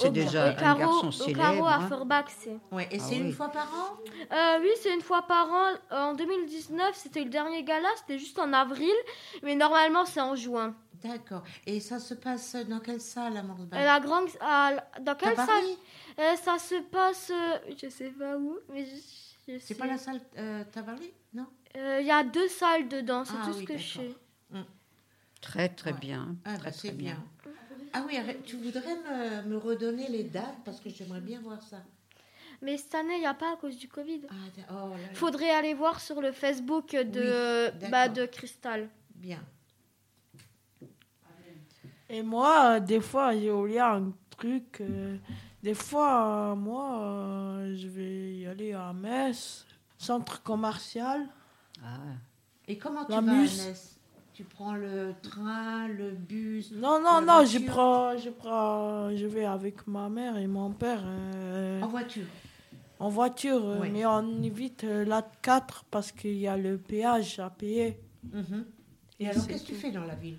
là, 0.06 0.10
déjà- 0.10 0.46
au 0.46 0.50
un 0.50 0.54
carreau, 0.54 0.80
garçon 0.80 1.08
au 1.08 1.12
célèbre, 1.12 1.40
carreau 1.40 1.66
à 1.68 1.76
hein. 1.76 1.88
Forbach, 1.88 2.26
c'est. 2.40 2.58
Ouais, 2.72 2.88
et 2.92 2.98
Ah 3.00 3.04
c'est 3.08 3.16
oui. 3.16 3.22
une 3.22 3.32
fois 3.32 3.50
par 3.50 3.68
an? 3.68 3.98
Euh, 4.34 4.60
oui, 4.62 4.70
c'est 4.82 4.92
une 4.94 5.02
fois 5.02 5.22
par 5.28 5.48
an. 5.52 5.74
En 5.92 6.14
2019, 6.16 6.96
c'était 6.96 7.24
le 7.24 7.30
dernier 7.30 7.64
gala, 7.64 7.88
c'était 7.98 8.18
juste 8.18 8.40
en 8.40 8.52
avril, 8.52 8.94
mais 9.44 9.54
normalement 9.56 10.06
c'est 10.06 10.22
en 10.22 10.36
juin. 10.36 10.74
D'accord. 11.04 11.44
Et 11.68 11.80
ça 11.80 12.00
se 12.00 12.16
passe 12.16 12.56
dans 12.68 12.80
quelle 12.80 13.00
salle 13.02 13.38
à 13.38 13.44
Morsbach 13.44 13.80
Euh, 13.80 13.86
la 13.86 14.00
grande, 14.00 14.28
à- 14.42 14.72
dans 15.02 15.14
quelle 15.16 15.36
salle? 15.36 15.48
Euh, 16.20 16.36
Ça 16.38 16.58
se 16.58 16.82
passe, 16.82 17.30
euh, 17.32 17.58
je 17.80 17.90
sais 17.90 18.10
pas 18.10 18.38
où, 18.38 18.58
mais 18.74 18.86
je, 18.86 18.96
je 18.96 19.25
C'est 19.60 19.76
pas 19.76 19.88
la 19.88 19.98
salle 19.98 20.22
euh, 20.38 20.64
Non? 21.34 21.46
Euh, 21.78 22.00
Il 22.02 22.08
y 22.08 22.12
a 22.12 22.24
deux 22.24 22.48
salles 22.48 22.88
dedans, 22.88 23.26
c'est 23.26 23.34
Ah 23.40 23.46
tout 23.46 23.54
ce 23.54 23.64
que 23.64 23.78
je 23.78 23.94
sais. 24.00 24.16
Très 25.42 25.70
très 25.70 25.92
Ouais. 25.94 26.00
bien. 26.00 26.36
Ah, 26.44 26.56
très, 26.58 26.72
bah, 26.72 26.72
très 26.72 26.92
bien. 26.92 27.24
Ah 27.94 28.04
oui, 28.08 28.18
tu 28.46 28.58
voudrais 28.58 28.96
me, 28.96 29.44
me 29.50 29.58
redonner 29.58 30.10
les 30.10 30.24
dates 30.24 30.58
parce 30.66 30.80
que 30.80 30.90
j'aimerais 30.90 31.22
bien 31.22 31.40
voir 31.40 31.62
ça. 31.62 31.84
Mais 32.62 32.78
cette 32.78 32.96
année, 32.96 33.16
il 33.16 33.20
n'y 33.20 33.26
a 33.28 33.34
pas 33.34 33.54
à 33.54 33.58
cause 33.58 33.78
du 33.78 33.88
Covid. 33.88 34.22
Ah, 34.30 34.34
oh 34.72 34.74
là 34.74 34.98
là. 34.98 35.14
Faudrait 35.14 35.52
aller 35.52 35.74
voir 35.74 36.00
sur 36.00 36.20
le 36.22 36.32
Facebook 36.32 36.92
de, 36.92 37.70
Oui, 37.82 37.90
bah, 37.92 38.10
de 38.10 38.26
Cristal. 38.26 38.90
Bien. 39.14 39.44
Et 42.10 42.22
moi, 42.24 42.76
euh, 42.76 42.80
des 42.80 43.02
fois, 43.02 43.34
y 43.34 43.50
a 43.78 43.94
un 43.94 44.14
truc. 44.32 44.82
euh, 44.82 45.18
des 45.66 45.74
fois, 45.74 46.52
euh, 46.52 46.56
moi, 46.56 47.00
euh, 47.02 47.76
je 47.76 47.88
vais 47.88 48.36
y 48.36 48.46
aller 48.46 48.74
à 48.74 48.94
Metz, 48.94 49.66
centre 49.98 50.44
commercial. 50.44 51.28
Ah. 51.84 51.98
Et 52.68 52.78
comment 52.78 53.04
tu 53.04 53.12
La 53.12 53.22
vas 53.22 53.34
Muse. 53.34 53.62
à 53.62 53.70
Metz? 53.70 54.00
Tu 54.36 54.44
prends 54.44 54.76
le 54.76 55.16
train, 55.24 55.88
le 55.88 56.12
bus 56.12 56.72
Non, 56.72 57.02
non, 57.02 57.20
non, 57.20 57.44
je 57.46 57.58
prends, 57.66 58.16
je 58.16 58.30
prends, 58.30 59.16
je 59.16 59.26
vais 59.26 59.46
avec 59.46 59.88
ma 59.88 60.08
mère 60.08 60.38
et 60.38 60.46
mon 60.46 60.70
père 60.72 61.02
euh, 61.04 61.82
en 61.82 61.88
voiture 61.88 62.26
en 63.00 63.10
voiture, 63.10 63.66
euh, 63.66 63.88
mais 63.92 64.06
on 64.06 64.42
évite 64.44 64.84
euh, 64.86 65.04
la 65.04 65.22
4 65.42 65.84
parce 65.92 66.12
qu'il 66.12 66.38
y 66.38 66.48
a 66.48 66.56
le 66.58 66.78
péage 66.78 67.40
à 67.40 67.50
payer. 67.50 68.00
Mhm. 68.32 68.66
Et 69.20 69.24
Et 69.24 69.30
alors, 69.30 69.48
qu'est-ce 69.48 69.64
que 69.64 69.68
tu 69.68 69.76
fais 69.76 69.92
dans 69.92 70.06
la 70.06 70.16
ville? 70.16 70.38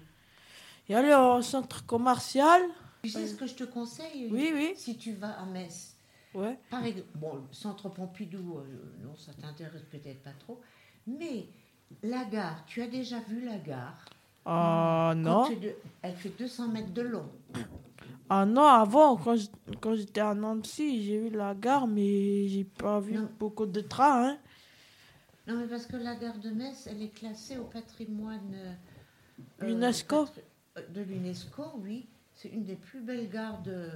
Y 0.89 0.95
aller 0.95 1.15
au 1.15 1.43
centre 1.43 1.85
commercial. 1.85 2.63
Tu 3.07 3.13
sais 3.13 3.27
ce 3.27 3.35
que 3.37 3.47
je 3.47 3.55
te 3.55 3.65
conseille 3.65 4.29
Oui, 4.31 4.51
oui. 4.55 4.73
Si 4.77 4.97
tu 4.97 5.13
vas 5.13 5.39
à 5.41 5.45
Metz, 5.47 5.93
Ouais. 6.35 6.59
Par 6.71 6.85
exemple, 6.85 7.09
bon, 7.15 7.35
le 7.37 7.43
centre 7.53 7.89
Pompidou, 7.89 8.59
euh, 8.59 8.63
non, 9.03 9.15
ça 9.17 9.33
t'intéresse 9.41 9.81
peut-être 9.91 10.23
pas 10.23 10.35
trop. 10.39 10.61
Mais 11.07 11.47
la 12.03 12.25
gare, 12.27 12.63
tu 12.67 12.83
as 12.83 12.89
déjà 12.89 13.21
vu 13.21 13.43
la 13.43 13.57
gare? 13.57 14.05
Ah 14.45 15.15
non. 15.17 15.49
de- 15.49 15.75
Elle 16.03 16.15
fait 16.15 16.29
200 16.39 16.69
mètres 16.69 16.93
de 16.93 17.01
long. 17.01 17.31
Ah 18.29 18.45
non, 18.45 18.65
avant, 18.67 19.17
quand 19.17 19.37
je- 19.37 19.47
quand 19.81 19.95
j'étais 19.95 20.21
à 20.21 20.35
Nancy, 20.35 21.05
j'ai 21.05 21.19
vu 21.19 21.31
la 21.31 21.55
gare, 21.55 21.87
mais 21.87 22.49
j'ai 22.49 22.65
pas 22.65 23.01
vu 23.01 23.15
Non. 23.15 23.31
beaucoup 23.39 23.65
de 23.67 23.81
trains. 23.81 24.29
Hein. 24.31 24.39
Non, 25.47 25.57
mais 25.57 25.67
parce 25.69 25.87
que 25.87 25.97
la 25.97 26.17
gare 26.17 26.39
de 26.39 26.51
Metz, 26.51 26.87
elle 26.91 27.03
est 27.03 27.15
classée 27.15 27.57
au 27.57 27.65
patrimoine 27.65 28.53
euh, 29.63 29.69
UNESCO. 29.71 30.25
patri- 30.27 30.43
euh, 30.79 30.83
De 30.93 31.01
l'UNESCO, 31.03 31.63
oui. 31.79 32.07
C'est 32.37 32.49
une 32.49 32.65
des 32.65 32.77
plus 32.77 33.01
belles 33.01 33.29
gares 33.29 33.63
de 33.63 33.89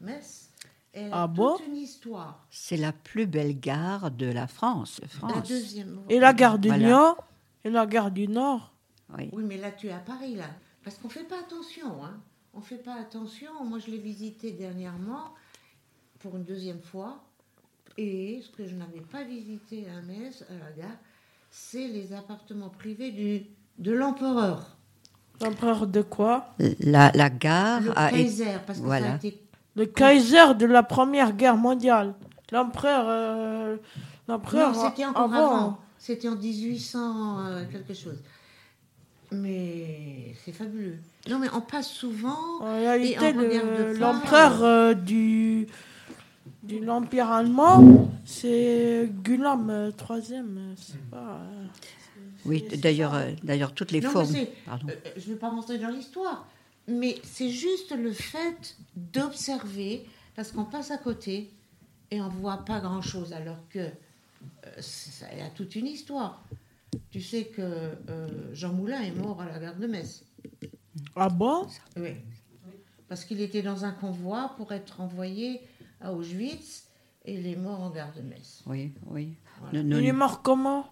Metz. 0.00 0.50
Et 0.94 1.02
elle 1.02 1.12
a 1.12 1.24
Ah 1.24 1.32
toute 1.34 1.66
une 1.66 1.76
histoire. 1.76 2.46
C'est 2.50 2.78
la 2.78 2.92
plus 2.92 3.26
belle 3.26 3.60
gare 3.60 4.10
de 4.10 4.26
la 4.26 4.46
France. 4.46 4.96
de 5.00 5.04
La 5.04 5.08
France. 5.08 5.48
deuxième. 5.48 6.00
Et 6.08 6.18
la 6.18 6.32
gare 6.32 6.58
du 6.58 6.68
Voilà. 6.68 6.88
Nord 6.88 7.24
et 7.64 7.70
la 7.70 7.86
gare 7.86 8.10
du 8.10 8.28
Nord. 8.28 8.72
Oui. 9.16 9.28
Oui, 9.32 9.44
mais 9.44 9.58
là, 9.58 9.70
tu 9.72 9.88
es 9.88 9.92
à 9.92 9.98
Paris, 9.98 10.34
là. 10.36 10.48
Parce 10.82 10.96
qu'on 10.96 11.08
ne 11.08 11.12
fait 11.12 11.24
pas 11.24 11.38
attention. 11.38 12.02
Hein. 12.02 12.18
On 12.54 12.58
ne 12.60 12.64
fait 12.64 12.78
pas 12.78 12.94
attention. 12.94 13.62
Moi, 13.64 13.78
je 13.78 13.90
l'ai 13.90 13.98
visité 13.98 14.52
dernièrement 14.52 15.34
pour 16.20 16.34
une 16.36 16.44
deuxième 16.44 16.80
fois. 16.80 17.22
Et 17.98 18.40
ce 18.42 18.50
que 18.50 18.66
je 18.66 18.74
n'avais 18.74 19.00
pas 19.02 19.22
visité 19.22 19.86
à 19.90 20.00
Metz, 20.00 20.44
à 20.48 20.54
la 20.54 20.72
gare, 20.72 20.96
c'est 21.50 21.88
les 21.88 22.12
appartements 22.14 22.70
privés 22.70 23.10
du, 23.12 23.46
de 23.78 23.92
l'empereur. 23.92 24.75
L'empereur 25.42 25.86
de 25.86 26.02
quoi 26.02 26.54
La, 26.80 27.10
la 27.14 27.28
gare 27.30 27.80
Le 27.82 27.98
a 27.98 28.10
été. 28.10 28.22
Kaiser, 28.24 28.44
parce 28.66 28.78
que 28.80 28.88
ça 28.88 28.94
a 28.94 29.16
été 29.16 29.42
Le 29.74 29.84
Kaiser 29.86 30.54
de 30.58 30.66
la 30.66 30.82
Première 30.82 31.32
Guerre 31.32 31.56
mondiale. 31.56 32.14
L'empereur. 32.52 33.04
euh, 33.08 33.76
L'empereur. 34.28 34.72
Non, 34.72 34.88
c'était 34.88 35.04
encore 35.04 35.24
avant. 35.34 35.56
avant. 35.56 35.78
C'était 35.98 36.28
en 36.28 36.36
1800 36.36 37.46
euh, 37.46 37.64
quelque 37.70 37.94
chose. 37.94 38.18
Mais 39.32 40.34
c'est 40.44 40.52
fabuleux. 40.52 40.98
Non, 41.28 41.38
mais 41.38 41.48
on 41.54 41.60
passe 41.60 41.88
souvent. 41.90 42.60
En 42.60 42.74
réalité, 42.76 43.14
Et 43.30 43.34
on 43.34 43.38
regarde 43.40 43.66
le- 43.78 43.98
pas. 43.98 44.12
l'empereur 44.12 44.62
euh, 44.62 44.94
du, 44.94 45.66
de 46.62 46.78
l'Empire 46.84 47.30
allemand, 47.32 48.08
c'est 48.24 49.10
Guillaume 49.24 49.68
euh, 49.70 49.90
troisième. 49.90 50.56
euh, 50.58 50.74
c'est 50.76 51.00
pas, 51.10 51.40
euh, 51.40 51.66
Oui, 52.46 52.64
d'ailleurs, 52.78 53.14
euh, 53.14 53.32
d'ailleurs, 53.42 53.72
toutes 53.74 53.90
les 53.92 54.00
Non, 54.00 54.10
formes. 54.10 54.34
Pardon. 54.64 54.86
euh, 54.90 55.10
je 55.16 55.28
ne 55.28 55.34
vais 55.34 55.38
pas 55.38 55.50
rentrer 55.50 55.78
dans 55.78 55.88
l'histoire. 55.90 56.46
Mais 56.88 57.16
c'est 57.24 57.50
juste 57.50 57.90
le 57.96 58.12
fait 58.12 58.76
d'observer, 58.94 60.06
parce 60.36 60.52
qu'on 60.52 60.64
passe 60.64 60.90
à 60.90 60.98
côté 60.98 61.50
et 62.10 62.20
on 62.20 62.26
ne 62.26 62.34
voit 62.34 62.58
pas 62.64 62.78
grand-chose, 62.80 63.32
alors 63.32 63.58
que 63.70 63.80
euh, 63.80 63.90
ça 64.78 65.26
il 65.32 65.38
y 65.38 65.42
a 65.42 65.50
toute 65.50 65.74
une 65.74 65.86
histoire. 65.86 66.44
Tu 67.10 67.20
sais 67.20 67.46
que 67.46 67.60
euh, 67.62 68.54
Jean 68.54 68.72
Moulin 68.72 69.00
est 69.02 69.10
mort 69.10 69.40
à 69.42 69.46
la 69.46 69.58
gare 69.58 69.76
de 69.76 69.86
Metz. 69.86 70.24
Ah 71.16 71.28
bon? 71.28 71.66
Oui. 71.96 72.10
Parce 73.08 73.24
qu'il 73.24 73.40
était 73.40 73.62
dans 73.62 73.84
un 73.84 73.92
convoi 73.92 74.52
pour 74.56 74.72
être 74.72 75.00
envoyé 75.00 75.60
à 76.00 76.12
Auschwitz 76.12 76.84
et 77.24 77.34
il 77.34 77.46
est 77.46 77.56
mort 77.56 77.80
en 77.80 77.90
gare 77.90 78.12
de 78.16 78.22
Metz. 78.22 78.62
Oui, 78.66 78.92
oui. 79.06 79.34
Voilà. 79.60 79.80
Il 79.80 80.04
est 80.06 80.12
mort 80.12 80.42
comment? 80.42 80.86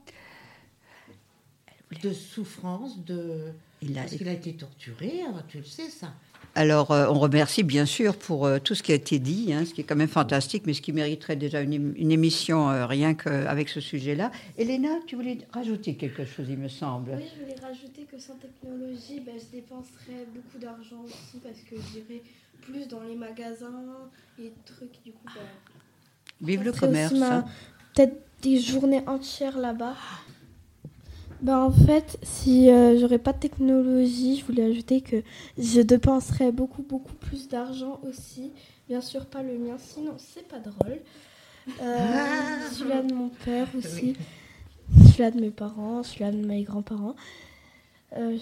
De 2.02 2.12
souffrance, 2.12 2.98
de... 3.04 3.52
il 3.82 3.96
a- 3.98 4.02
parce 4.02 4.16
qu'il 4.16 4.28
a 4.28 4.32
été 4.32 4.52
torturé, 4.54 5.22
hein, 5.26 5.42
tu 5.48 5.58
le 5.58 5.64
sais 5.64 5.88
ça. 5.90 6.12
Alors, 6.56 6.92
euh, 6.92 7.08
on 7.08 7.18
remercie 7.18 7.64
bien 7.64 7.84
sûr 7.84 8.16
pour 8.16 8.46
euh, 8.46 8.58
tout 8.60 8.76
ce 8.76 8.82
qui 8.84 8.92
a 8.92 8.94
été 8.94 9.18
dit, 9.18 9.52
hein, 9.52 9.64
ce 9.64 9.74
qui 9.74 9.80
est 9.80 9.84
quand 9.84 9.96
même 9.96 10.06
fantastique, 10.08 10.62
mais 10.66 10.72
ce 10.74 10.82
qui 10.82 10.92
mériterait 10.92 11.34
déjà 11.34 11.60
une, 11.60 11.72
ém- 11.72 11.94
une 11.96 12.12
émission 12.12 12.70
euh, 12.70 12.86
rien 12.86 13.14
qu'avec 13.14 13.68
ce 13.68 13.80
sujet-là. 13.80 14.30
Elena, 14.56 14.90
tu 15.06 15.16
voulais 15.16 15.38
rajouter 15.52 15.94
quelque 15.96 16.24
chose, 16.24 16.46
il 16.48 16.58
me 16.58 16.68
semble. 16.68 17.12
Oui, 17.16 17.24
je 17.36 17.42
voulais 17.42 17.56
rajouter 17.60 18.02
que 18.10 18.20
sans 18.20 18.34
technologie, 18.34 19.20
ben, 19.26 19.34
je 19.36 19.56
dépenserais 19.56 20.26
beaucoup 20.32 20.58
d'argent 20.58 21.02
aussi 21.04 21.38
parce 21.42 21.58
que 21.68 21.74
j'irais 21.92 22.22
plus 22.60 22.86
dans 22.86 23.02
les 23.02 23.16
magasins 23.16 23.82
et 24.38 24.52
trucs. 24.64 25.02
Du 25.04 25.10
coup, 25.12 25.26
ben, 25.34 25.40
Vive 26.40 26.62
le 26.62 26.72
commerce. 26.72 27.14
hein. 27.20 27.44
Peut-être 27.94 28.16
des 28.42 28.60
journées 28.60 29.02
entières 29.08 29.58
là-bas. 29.58 29.96
Ben, 31.42 31.58
en 31.58 31.70
fait, 31.70 32.18
si 32.22 32.70
euh, 32.70 32.98
j'aurais 32.98 33.18
pas 33.18 33.32
de 33.32 33.38
technologie, 33.38 34.38
je 34.38 34.44
voulais 34.44 34.64
ajouter 34.64 35.00
que 35.00 35.22
je 35.58 35.80
dépenserais 35.80 36.52
beaucoup, 36.52 36.82
beaucoup 36.82 37.14
plus 37.14 37.48
d'argent 37.48 38.00
aussi. 38.08 38.52
Bien 38.88 39.00
sûr, 39.00 39.26
pas 39.26 39.42
le 39.42 39.58
mien, 39.58 39.76
sinon 39.78 40.14
c'est 40.18 40.46
pas 40.46 40.58
drôle. 40.58 40.98
Euh, 41.80 42.70
celui-là 42.72 43.02
de 43.02 43.14
mon 43.14 43.28
père 43.28 43.68
aussi. 43.76 44.16
Celui-là 45.06 45.30
de 45.30 45.40
mes 45.40 45.50
parents, 45.50 46.02
celui-là 46.02 46.30
de 46.32 46.46
mes 46.46 46.62
grands-parents. 46.62 47.16
Euh, 48.16 48.38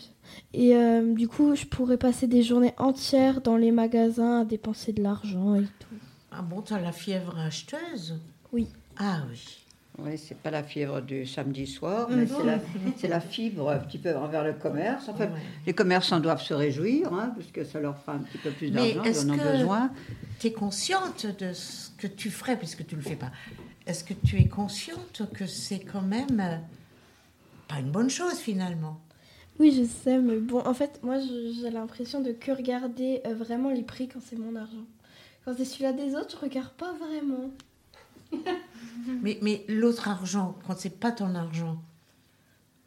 et 0.52 0.74
du 1.14 1.28
coup, 1.28 1.54
je 1.54 1.64
pourrais 1.64 1.96
passer 1.96 2.26
des 2.26 2.42
journées 2.42 2.74
entières 2.78 3.40
dans 3.40 3.56
les 3.56 3.70
magasins 3.70 4.40
à 4.40 4.44
dépenser 4.44 4.92
de 4.92 5.02
l'argent 5.02 5.54
et 5.54 5.62
tout. 5.78 5.94
Ah 6.32 6.42
bon, 6.42 6.62
tu 6.62 6.72
as 6.72 6.80
la 6.80 6.92
fièvre 6.92 7.38
acheteuse? 7.38 8.18
Oui. 8.52 8.68
Ah 8.98 9.22
oui. 9.30 9.61
Oui, 9.98 10.16
c'est 10.16 10.36
pas 10.38 10.50
la 10.50 10.62
fièvre 10.62 11.02
du 11.02 11.26
samedi 11.26 11.66
soir, 11.66 12.08
mais 12.10 12.26
c'est 12.26 12.44
la, 12.44 12.58
c'est 12.96 13.08
la 13.08 13.20
fibre 13.20 13.70
un 13.70 13.78
petit 13.78 13.98
peu 13.98 14.16
envers 14.16 14.42
le 14.42 14.54
commerce. 14.54 15.08
Enfin, 15.10 15.26
Ouais. 15.26 15.40
les 15.66 15.74
commerçants 15.74 16.18
doivent 16.18 16.40
se 16.42 16.54
réjouir, 16.54 17.12
hein, 17.12 17.32
parce 17.36 17.48
que 17.48 17.62
ça 17.62 17.78
leur 17.78 17.98
fera 17.98 18.14
un 18.14 18.20
petit 18.20 18.38
peu 18.38 18.50
plus 18.50 18.70
Mais 18.70 18.94
d'argent, 18.94 19.02
est-ce 19.04 19.26
ils 19.26 19.30
en 19.30 19.34
ont 19.34 19.38
que- 19.38 19.52
besoin. 19.52 19.90
Tu 20.40 20.46
es 20.48 20.52
consciente 20.52 21.26
de 21.38 21.52
ce 21.52 21.90
que 21.98 22.06
tu 22.06 22.30
ferais, 22.30 22.56
puisque 22.56 22.86
tu 22.86 22.94
ne 22.96 23.00
le 23.02 23.06
fais 23.06 23.16
pas. 23.16 23.30
Est-ce 23.86 24.02
que 24.02 24.14
tu 24.14 24.38
es 24.40 24.46
consciente 24.48 25.22
que 25.34 25.46
c'est 25.46 25.80
quand 25.80 26.00
même 26.02 26.40
euh, 26.40 26.56
pas 27.68 27.78
une 27.80 27.90
bonne 27.90 28.10
chose 28.10 28.38
finalement? 28.38 28.98
Oui, 29.60 29.72
je 29.76 29.84
sais, 29.84 30.18
mais 30.18 30.38
bon, 30.38 30.60
en 30.66 30.72
fait, 30.74 31.00
moi, 31.02 31.18
j'ai 31.20 31.70
l'impression 31.70 32.20
de 32.22 32.32
que 32.32 32.50
regarder 32.50 33.20
euh, 33.26 33.34
vraiment 33.34 33.68
les 33.70 33.82
prix 33.82 34.08
quand 34.08 34.20
c'est 34.24 34.38
mon 34.38 34.56
argent. 34.56 34.86
Quand 35.44 35.52
c'est 35.56 35.66
celui-là 35.66 35.92
des 35.92 36.14
autres, 36.14 36.30
je 36.30 36.36
regarde 36.44 36.70
pas 36.72 36.92
vraiment. 36.94 37.50
Mais, 39.22 39.38
mais 39.42 39.64
l'autre 39.68 40.08
argent, 40.08 40.56
quand 40.66 40.78
c'est 40.78 40.98
pas 40.98 41.12
ton 41.12 41.34
argent. 41.34 41.76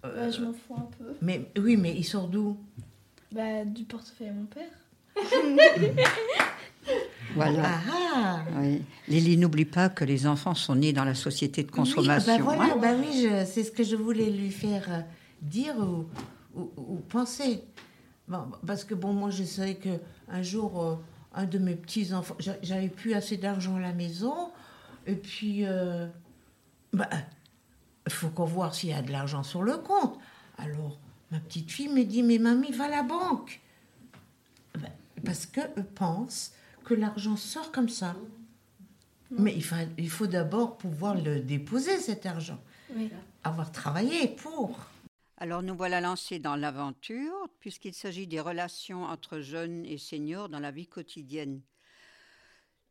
euh, 0.05 0.25
Ouais, 0.27 0.31
je 0.31 0.41
m'en 0.41 0.53
fous 0.53 0.75
un 0.77 0.87
peu. 0.97 1.13
mais 1.21 1.49
oui, 1.57 1.77
mais 1.77 1.93
il 1.95 2.03
sort 2.03 2.27
d'où? 2.27 2.57
Bah, 3.31 3.65
du 3.65 3.83
portefeuille 3.83 4.29
à 4.29 4.33
mon 4.33 4.45
père. 4.45 4.69
Voilà. 7.33 7.63
Ah 7.65 7.81
ah 8.15 8.39
Oui. 8.59 8.81
Lily, 9.07 9.37
n'oublie 9.37 9.65
pas 9.65 9.89
que 9.89 10.05
les 10.05 10.27
enfants 10.27 10.53
sont 10.53 10.75
nés 10.75 10.93
dans 10.93 11.03
la 11.03 11.15
société 11.15 11.63
de 11.63 11.71
consommation. 11.71 12.33
Oui, 12.33 12.37
bah 12.39 12.43
voilà, 12.55 12.73
hein. 12.73 12.77
bah 12.79 12.93
oui, 12.99 13.27
c'est 13.47 13.63
ce 13.63 13.71
que 13.71 13.83
je 13.83 13.95
voulais 13.95 14.29
lui 14.29 14.51
faire 14.51 14.85
euh, 14.89 14.99
dire 15.41 15.75
ou, 15.77 16.05
ou- 16.55 16.71
ou 16.77 16.95
penser. 17.09 17.63
Bon, 18.27 18.43
parce 18.65 18.83
que 18.83 18.93
bon, 18.93 19.11
moi 19.13 19.31
je 19.31 19.43
savais 19.43 19.75
que 19.75 19.89
un 20.29 20.43
jour, 20.43 20.81
euh, 20.83 20.95
un 21.33 21.45
de 21.45 21.57
mes 21.57 21.75
petits 21.75 22.13
enfants, 22.13 22.35
j'a- 22.39 22.57
j'avais 22.61 22.89
plus 22.89 23.13
assez 23.15 23.37
d'argent 23.37 23.75
à 23.75 23.81
la 23.81 23.91
maison, 23.93 24.33
et 25.05 25.15
puis, 25.15 25.65
euh, 25.65 26.07
bah, 26.93 27.09
il 28.05 28.13
faut 28.13 28.29
qu'on 28.29 28.45
voit 28.45 28.71
s'il 28.71 28.89
y 28.89 28.93
a 28.93 29.01
de 29.01 29.11
l'argent 29.11 29.43
sur 29.43 29.63
le 29.63 29.77
compte. 29.77 30.17
Alors, 30.57 30.97
ma 31.31 31.39
petite 31.39 31.71
fille 31.71 31.89
me 31.89 32.03
dit, 32.03 32.23
mais 32.23 32.37
mamie, 32.37 32.71
va 32.71 32.85
à 32.85 32.89
la 32.89 33.03
banque. 33.03 33.61
Ben, 34.79 34.91
Parce 35.23 35.45
qu'eux 35.45 35.83
pensent 35.95 36.53
que 36.83 36.93
l'argent 36.93 37.35
sort 37.35 37.71
comme 37.71 37.89
ça. 37.89 38.15
Mais 39.31 39.53
il 39.55 39.63
faut, 39.63 39.75
il 39.97 40.09
faut 40.09 40.27
d'abord 40.27 40.77
pouvoir 40.77 41.15
le 41.15 41.39
déposer, 41.39 41.99
cet 41.99 42.25
argent. 42.25 42.59
Oui. 42.95 43.09
Avoir 43.43 43.71
travaillé 43.71 44.27
pour. 44.27 44.79
Alors 45.37 45.61
nous 45.63 45.75
voilà 45.75 45.99
lancés 45.99 46.39
dans 46.39 46.55
l'aventure, 46.55 47.49
puisqu'il 47.59 47.93
s'agit 47.93 48.27
des 48.27 48.39
relations 48.39 49.03
entre 49.03 49.39
jeunes 49.39 49.85
et 49.85 49.97
seniors 49.97 50.47
dans 50.47 50.59
la 50.59 50.71
vie 50.71 50.87
quotidienne. 50.87 51.61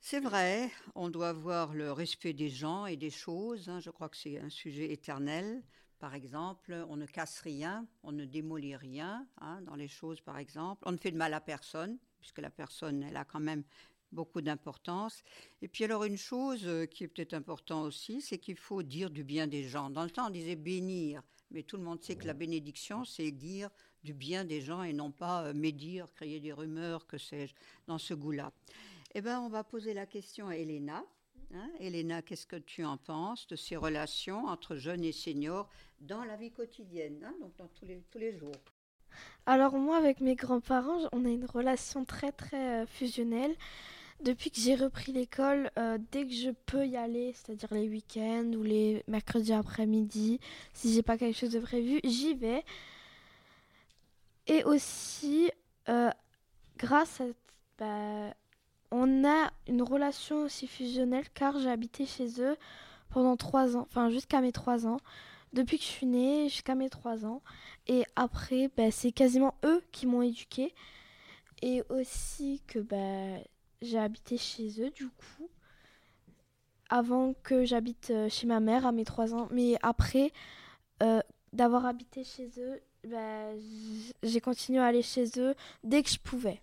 C'est 0.07 0.21
vrai, 0.21 0.71
on 0.95 1.09
doit 1.09 1.31
avoir 1.31 1.73
le 1.73 1.91
respect 1.91 2.35
des 2.35 2.51
gens 2.51 2.85
et 2.85 2.95
des 2.95 3.09
choses. 3.09 3.71
hein, 3.71 3.81
je 3.81 3.89
crois 3.89 4.11
que 4.11 4.19
c'est 4.19 4.39
un 4.39 4.51
sujet 4.51 4.93
éternel. 4.93 5.63
Par 5.99 6.15
exemple, 6.15 6.85
on 6.91 6.99
ne 6.99 7.07
casse 7.07 7.41
rien, 7.41 7.87
on 8.03 8.13
ne 8.13 8.27
démolit 8.27 8.77
rien 8.77 9.27
hein, 9.41 9.63
dans 9.63 9.77
les 9.77 9.89
choses, 9.89 10.21
par 10.21 10.37
exemple. 10.37 10.83
On 10.85 10.93
ne 10.93 10.99
fait 10.99 11.11
de 11.11 11.17
mal 11.17 11.33
à 11.33 11.41
personne, 11.41 11.97
puisque 12.21 12.41
la 12.41 12.51
personne, 12.51 13.03
elle 13.03 13.17
a 13.17 13.25
quand 13.25 13.41
même 13.41 13.65
beaucoup 14.13 14.43
d'importance. 14.43 15.23
Et 15.63 15.69
puis 15.69 15.85
alors 15.85 16.05
une 16.05 16.19
chose 16.19 16.67
euh, 16.67 16.85
qui 16.85 17.05
est 17.05 17.09
peut-être 17.09 17.33
importante 17.33 17.87
aussi, 17.87 18.21
c'est 18.21 18.37
qu'il 18.37 18.59
faut 18.59 18.83
dire 18.83 19.09
du 19.09 19.25
bien 19.25 19.47
des 19.47 19.67
gens. 19.67 19.89
Dans 19.89 20.05
le 20.05 20.11
temps, 20.11 20.27
on 20.27 20.31
disait 20.31 20.55
bénir, 20.55 21.23
mais 21.51 21.63
tout 21.63 21.79
le 21.79 21.83
monde 21.83 22.03
sait 22.03 22.17
que 22.17 22.27
la 22.27 22.35
bénédiction, 22.35 23.07
c'est 23.07 23.31
dire 23.31 23.71
du 24.03 24.13
bien 24.13 24.45
des 24.45 24.61
gens 24.61 24.83
et 24.83 24.93
non 24.93 25.11
pas 25.11 25.45
euh, 25.45 25.55
médire, 25.55 26.13
créer 26.13 26.41
des 26.41 26.53
rumeurs, 26.53 27.07
que 27.07 27.17
sais-je, 27.17 27.55
dans 27.87 27.97
ce 27.97 28.13
goût-là. 28.13 28.53
Eh 29.17 29.21
bien, 29.21 29.41
on 29.41 29.49
va 29.49 29.63
poser 29.63 29.95
la 29.95 30.07
question 30.07 30.49
à 30.49 30.57
Elena. 30.57 31.05
Hein, 31.55 31.71
Elena, 31.79 32.21
qu'est-ce 32.21 32.49
que 32.49 32.57
tu 32.57 32.85
en 32.85 32.97
penses 32.97 33.47
de 33.47 33.55
ces 33.55 33.77
relations 33.77 34.47
entre 34.47 34.75
jeunes 34.75 35.05
et 35.05 35.13
seniors 35.13 35.69
dans 36.01 36.25
la 36.25 36.35
vie 36.35 36.51
quotidienne, 36.51 37.23
hein, 37.25 37.33
donc 37.41 37.55
dans 37.57 37.69
tous 37.69 38.19
les, 38.19 38.37
jours? 38.37 38.57
Alors 39.47 39.75
moi 39.75 39.99
avec 39.99 40.21
mes 40.21 40.35
grands-parents, 40.35 41.09
on 41.13 41.25
a 41.25 41.29
une 41.29 41.45
relation 41.45 42.05
très 42.05 42.33
très 42.33 42.83
euh, 42.83 42.87
fusionnelle. 42.87 43.55
Depuis 44.21 44.51
que 44.51 44.59
j'ai 44.59 44.75
repris 44.75 45.13
l'école, 45.13 45.71
euh, 45.79 45.97
dès 46.11 46.27
que 46.27 46.33
je 46.33 46.51
peux 46.67 46.85
y 46.85 46.97
aller, 46.97 47.33
c'est-à-dire 47.35 47.73
les 47.73 47.89
week-ends 47.89 48.51
ou 48.57 48.65
les 48.65 49.05
mercredis 49.07 49.53
après-midi, 49.53 50.41
si 50.73 50.93
j'ai 50.93 51.03
pas 51.03 51.19
quelque 51.19 51.39
chose 51.39 51.53
de 51.53 51.61
prévu, 51.61 52.01
j'y 52.03 52.35
vais. 52.35 52.65
Et 54.49 54.65
aussi, 54.65 55.53
euh, 55.89 56.11
grâce 56.79 57.21
à. 57.21 57.27
bah, 57.79 58.35
on 58.97 59.25
a 59.25 59.51
une 59.67 59.83
relation 59.83 60.43
aussi 60.43 60.69
fusionnelle 60.69 61.29
car 61.35 61.59
j'ai 61.59 61.69
habité 61.69 62.07
chez 62.07 62.41
eux 62.41 62.57
pendant 63.11 63.37
trois 63.37 63.77
ans, 63.77 63.89
enfin 63.91 64.09
jusqu'à 64.09 64.41
mes 64.41 64.53
trois 64.53 64.87
ans. 64.87 64.99
Depuis 65.53 65.79
que 65.79 65.85
je 65.85 65.89
suis 65.89 66.07
née 66.07 66.49
jusqu'à 66.49 66.77
mes 66.77 66.89
trois 66.91 67.27
ans. 67.27 67.43
Et 67.87 68.05
après, 68.17 68.71
bah, 68.77 68.91
c'est 68.91 69.13
quasiment 69.13 69.55
eux 69.65 69.83
qui 69.93 70.07
m'ont 70.07 70.23
éduquée. 70.23 70.75
Et 71.63 71.83
aussi 71.89 72.63
que 72.67 72.79
bah, 72.79 73.43
j'ai 73.83 73.99
habité 73.99 74.37
chez 74.37 74.81
eux 74.81 74.91
du 74.91 75.09
coup. 75.09 75.49
Avant 76.89 77.35
que 77.43 77.65
j'habite 77.65 78.11
euh, 78.11 78.29
chez 78.29 78.47
ma 78.47 78.61
mère 78.61 78.87
à 78.87 78.93
mes 78.93 79.05
trois 79.05 79.35
ans. 79.35 79.49
Mais 79.51 79.75
après 79.83 80.33
euh, 81.03 81.21
d'avoir 81.53 81.87
habité 81.87 82.23
chez 82.23 82.49
eux, 82.59 82.81
bah, 83.09 83.51
j'ai 84.23 84.41
continué 84.41 84.79
à 84.79 84.87
aller 84.87 85.03
chez 85.03 85.27
eux 85.39 85.55
dès 85.83 86.03
que 86.05 86.11
je 86.11 86.19
pouvais. 86.19 86.61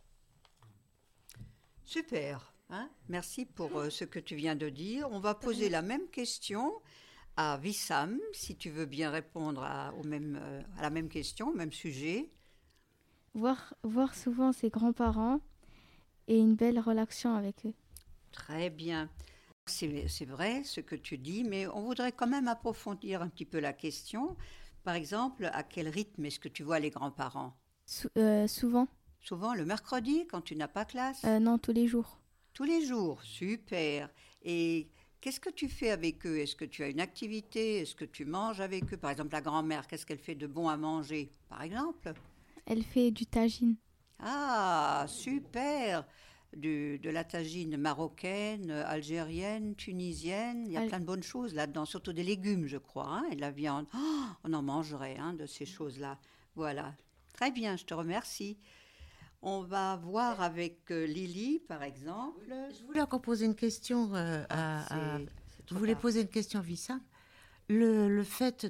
Super. 1.91 2.53
hein. 2.69 2.89
Merci 3.09 3.45
pour 3.45 3.77
euh, 3.77 3.89
ce 3.89 4.05
que 4.05 4.17
tu 4.19 4.35
viens 4.35 4.55
de 4.55 4.69
dire. 4.69 5.09
On 5.11 5.19
va 5.19 5.35
poser 5.35 5.67
la 5.67 5.81
même 5.81 6.07
question 6.07 6.71
à 7.35 7.57
Vissam, 7.57 8.17
si 8.31 8.55
tu 8.55 8.69
veux 8.69 8.85
bien 8.85 9.09
répondre 9.11 9.61
à, 9.61 9.93
au 9.95 10.03
même, 10.05 10.39
euh, 10.41 10.61
à 10.77 10.83
la 10.83 10.89
même 10.89 11.09
question, 11.09 11.49
au 11.49 11.53
même 11.53 11.73
sujet. 11.73 12.29
Voir, 13.33 13.73
voir 13.83 14.15
souvent 14.15 14.53
ses 14.53 14.69
grands-parents 14.69 15.41
et 16.29 16.37
une 16.37 16.55
belle 16.55 16.79
relation 16.79 17.35
avec 17.35 17.65
eux. 17.65 17.73
Très 18.31 18.69
bien. 18.69 19.09
C'est 19.65 20.25
vrai 20.25 20.63
ce 20.63 20.79
que 20.79 20.95
tu 20.95 21.17
dis, 21.17 21.43
mais 21.43 21.67
on 21.67 21.81
voudrait 21.81 22.13
quand 22.13 22.27
même 22.27 22.47
approfondir 22.47 23.21
un 23.21 23.27
petit 23.27 23.45
peu 23.45 23.59
la 23.59 23.73
question. 23.73 24.37
Par 24.85 24.95
exemple, 24.95 25.49
à 25.51 25.63
quel 25.63 25.89
rythme 25.89 26.23
est-ce 26.25 26.39
que 26.39 26.47
tu 26.49 26.63
vois 26.63 26.79
les 26.79 26.89
grands-parents? 26.89 27.53
Sou- 27.85 28.09
euh, 28.17 28.47
souvent, 28.47 28.87
Souvent 29.21 29.53
le 29.53 29.65
mercredi, 29.65 30.25
quand 30.29 30.41
tu 30.41 30.55
n'as 30.55 30.67
pas 30.67 30.85
classe 30.85 31.23
Euh, 31.25 31.39
non, 31.39 31.57
tous 31.57 31.71
les 31.73 31.87
jours. 31.87 32.17
Tous 32.53 32.63
les 32.63 32.85
jours, 32.85 33.21
super. 33.23 34.09
Et 34.43 34.87
qu'est-ce 35.21 35.39
que 35.39 35.49
tu 35.49 35.69
fais 35.69 35.91
avec 35.91 36.25
eux? 36.25 36.39
Est-ce 36.39 36.55
que 36.55 36.65
tu 36.65 36.83
as 36.83 36.89
une 36.89 36.99
activité? 36.99 37.77
Est-ce 37.79 37.95
que 37.95 38.05
tu 38.05 38.25
manges 38.25 38.59
avec 38.61 38.91
eux? 38.93 38.97
Par 38.97 39.11
exemple, 39.11 39.31
la 39.33 39.41
grand-mère, 39.41 39.87
qu'est-ce 39.87 40.05
qu'elle 40.05 40.17
fait 40.19 40.35
de 40.35 40.47
bon 40.47 40.67
à 40.67 40.75
manger? 40.77 41.29
Par 41.49 41.61
exemple 41.61 42.13
Elle 42.65 42.83
fait 42.83 43.11
du 43.11 43.25
tagine. 43.25 43.75
Ah, 44.19 45.05
super 45.07 46.05
Du- 46.53 46.99
De 46.99 47.09
la 47.09 47.23
tagine 47.23 47.77
marocaine, 47.77 48.71
algérienne, 48.71 49.73
tunisienne, 49.75 50.65
il 50.65 50.73
y 50.73 50.77
a 50.77 50.81
Al- 50.81 50.87
plein 50.89 50.99
de 50.99 51.05
bonnes 51.05 51.23
choses 51.23 51.53
là-dedans, 51.53 51.85
surtout 51.85 52.11
des 52.11 52.23
légumes, 52.25 52.67
je 52.67 52.77
crois, 52.77 53.07
hein, 53.07 53.23
et 53.31 53.35
de 53.37 53.41
la 53.41 53.51
viande. 53.51 53.85
Oh, 53.95 54.23
on 54.43 54.51
en 54.51 54.61
mangerait 54.61 55.15
hein, 55.17 55.33
de 55.33 55.45
ces 55.45 55.65
choses-là. 55.65 56.19
Voilà. 56.55 56.93
Très 57.33 57.51
bien, 57.51 57.77
je 57.77 57.85
te 57.85 57.93
remercie. 57.93 58.57
On 59.43 59.61
va 59.63 59.95
voir 59.95 60.41
avec 60.41 60.91
euh, 60.91 61.05
Lily, 61.05 61.59
par 61.67 61.81
exemple. 61.83 62.53
Je 62.77 62.83
voulais 62.85 63.01
encore 63.01 63.21
poser 63.21 63.45
une 63.45 63.55
question 63.55 64.13
à. 64.13 64.43
à- 64.49 64.85
C'est- 64.87 64.93
à- 64.93 65.17
c'est 65.17 65.61
je 65.61 65.65
trop 65.67 65.77
voulais 65.79 65.93
tard. 65.93 66.01
poser 66.01 66.21
une 66.21 66.27
question 66.27 66.59
à 66.59 66.61
Vissam. 66.61 67.01
Le, 67.69 68.09
le 68.09 68.23
fait 68.23 68.65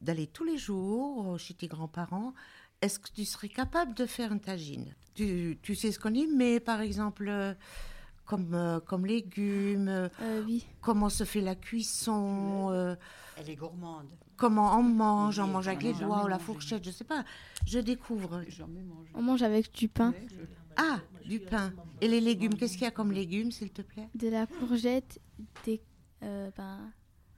d'aller 0.00 0.26
tous 0.28 0.44
les 0.44 0.56
jours 0.56 1.34
euh, 1.34 1.38
chez 1.38 1.54
tes 1.54 1.66
grands-parents, 1.66 2.32
est-ce 2.80 2.98
que 2.98 3.10
tu 3.10 3.24
serais 3.24 3.48
capable 3.48 3.92
de 3.94 4.06
faire 4.06 4.32
une 4.32 4.40
tagine? 4.40 4.94
Tu, 5.14 5.58
tu 5.62 5.74
sais 5.74 5.90
ce 5.92 5.98
qu'on 5.98 6.10
dit, 6.10 6.28
mais 6.28 6.60
par 6.60 6.80
exemple, 6.80 7.26
euh, 7.28 7.54
comme, 8.26 8.54
euh, 8.54 8.80
comme 8.80 9.06
légumes, 9.06 9.88
euh, 9.88 10.08
Euh, 10.20 10.42
oui. 10.44 10.66
comment 10.80 11.08
se 11.08 11.24
fait 11.24 11.40
la 11.40 11.54
cuisson, 11.54 12.70
euh, 12.70 12.94
Elle 13.36 13.50
est 13.50 13.56
gourmande. 13.56 14.08
comment 14.36 14.76
on 14.78 14.82
mange, 14.82 15.38
on 15.38 15.46
mange 15.46 15.68
avec 15.68 15.82
les 15.82 15.94
doigts 15.94 16.24
ou 16.24 16.28
la 16.28 16.38
fourchette, 16.38 16.84
je 16.84 16.90
sais 16.90 17.04
pas. 17.04 17.24
Je 17.66 17.78
découvre. 17.78 18.42
On 19.14 19.22
mange 19.22 19.42
avec 19.42 19.72
du 19.72 19.88
pain, 19.88 20.12
Ah, 20.76 21.00
du 21.24 21.40
pain. 21.40 21.72
Et 22.00 22.08
les 22.08 22.20
légumes, 22.20 22.54
qu'est-ce 22.54 22.74
qu'il 22.74 22.82
y 22.82 22.86
a 22.86 22.90
comme 22.90 23.12
légumes, 23.12 23.50
s'il 23.50 23.70
te 23.72 23.82
plaît? 23.82 24.08
De 24.14 24.28
la 24.28 24.46
courgette, 24.46 25.20
des. 25.64 25.80
euh, 26.22 26.50
ben, 26.56 26.92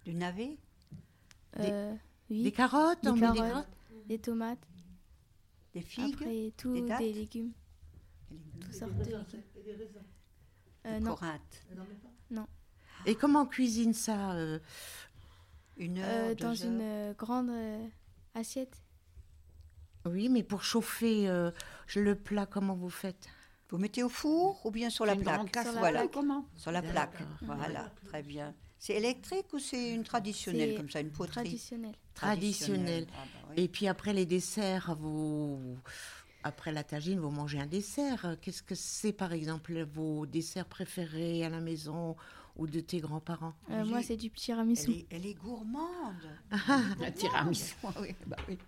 Du 0.05 0.15
navet? 0.15 0.57
euh, 1.61 1.95
oui, 2.31 2.43
Des 2.45 2.53
carottes, 2.53 3.03
Des 3.03 3.09
on 3.11 3.17
met 3.17 3.31
des 3.33 3.39
carottes. 3.39 3.67
des 4.07 4.19
tomates, 4.19 4.59
Des 5.75 5.81
figues? 5.83 6.15
Après 6.15 6.53
tout 6.57 6.73
des 6.75 6.81
des, 6.83 6.89
dattes? 6.89 7.01
légumes, 7.01 7.53
Des 8.31 8.37
légumes. 8.37 8.61
toutes 8.61 8.75
sortes 8.75 8.95
de 8.95 9.05
légumes. 9.05 9.25
Des 9.55 9.73
non, 11.01 11.15
corinthes. 11.15 11.63
Et 13.07 13.15
comment 13.15 13.43
on 13.43 13.47
cuisine 13.47 13.95
ça 13.95 14.33
euh, 14.33 14.59
Une 15.77 15.99
heure, 15.99 16.31
Euh, 16.31 16.35
dans 16.35 16.49
heures? 16.51 16.65
une 16.71 16.81
euh, 16.83 17.13
grande 17.15 17.49
euh, 17.51 17.87
assiette. 18.35 18.77
Oui, 20.05 20.29
mais 20.29 20.43
pour 20.43 20.65
chauffer 20.65 21.29
euh, 21.29 21.51
le 21.95 22.15
plat, 22.17 22.47
comment 22.47 22.75
vous 22.75 22.91
faites? 22.91 23.29
Vous 23.71 23.79
mettez 23.79 24.03
au 24.03 24.09
four 24.09 24.65
ou 24.67 24.71
bien 24.71 24.91
sur 24.91 25.07
la 25.07 25.15
Une 25.15 25.23
plaque? 25.23 25.55
Sur 25.55 25.73
la 25.73 25.79
Voilà, 25.79 25.99
plaque. 26.01 26.13
Comment? 26.13 26.45
Sur 26.57 26.73
la 26.73 26.83
plaque. 26.83 27.23
Voilà, 27.43 27.91
très 28.07 28.23
bien. 28.23 28.55
C'est 28.79 28.95
électrique 28.95 29.53
ou 29.53 29.59
c'est 29.59 29.93
une 29.93 30.05
traditionnelle 30.05 30.77
comme 30.77 30.89
ça, 30.91 31.01
une 31.01 31.11
poterie? 31.11 31.33
Traditionnelle. 31.45 31.95
Traditionnelle. 32.15 33.07
Ah 33.13 33.25
bah 33.25 33.49
oui. 33.51 33.63
Et 33.65 33.69
puis 33.69 33.87
après 33.89 34.13
les 34.13 34.27
desserts, 34.27 34.95
vous... 34.99 35.79
après 36.49 36.73
la 36.73 36.83
tagine, 36.83 37.21
vous 37.21 37.31
mangez 37.31 37.61
un 37.61 37.67
dessert. 37.67 38.37
Qu'est-ce 38.41 38.63
que 38.63 38.75
c'est, 38.75 39.13
par 39.13 39.33
exemple, 39.33 39.81
vos 39.95 40.27
desserts 40.27 40.67
préférés 40.67 41.45
à 41.45 41.49
la 41.51 41.61
maison 41.61 42.17
ou 42.57 42.67
de 42.67 42.81
tes 42.81 42.99
grands-parents? 43.01 43.55
Euh, 43.71 43.85
moi, 43.85 44.03
c'est 44.03 44.17
du 44.17 44.31
tiramisu. 44.31 44.91
Elle 44.91 44.97
est, 44.97 45.07
elle 45.11 45.27
est 45.27 45.35
gourmande. 45.35 46.17
Un 46.51 47.11
tiramisu. 47.13 47.75
oui, 48.01 48.15
bah 48.27 48.37
oui. 48.49 48.59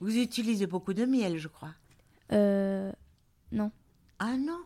Vous 0.00 0.16
utilisez 0.16 0.66
beaucoup 0.66 0.94
de 0.94 1.04
miel, 1.04 1.36
je 1.38 1.48
crois. 1.48 1.74
Euh, 2.32 2.90
non. 3.52 3.70
Ah 4.18 4.36
non? 4.36 4.60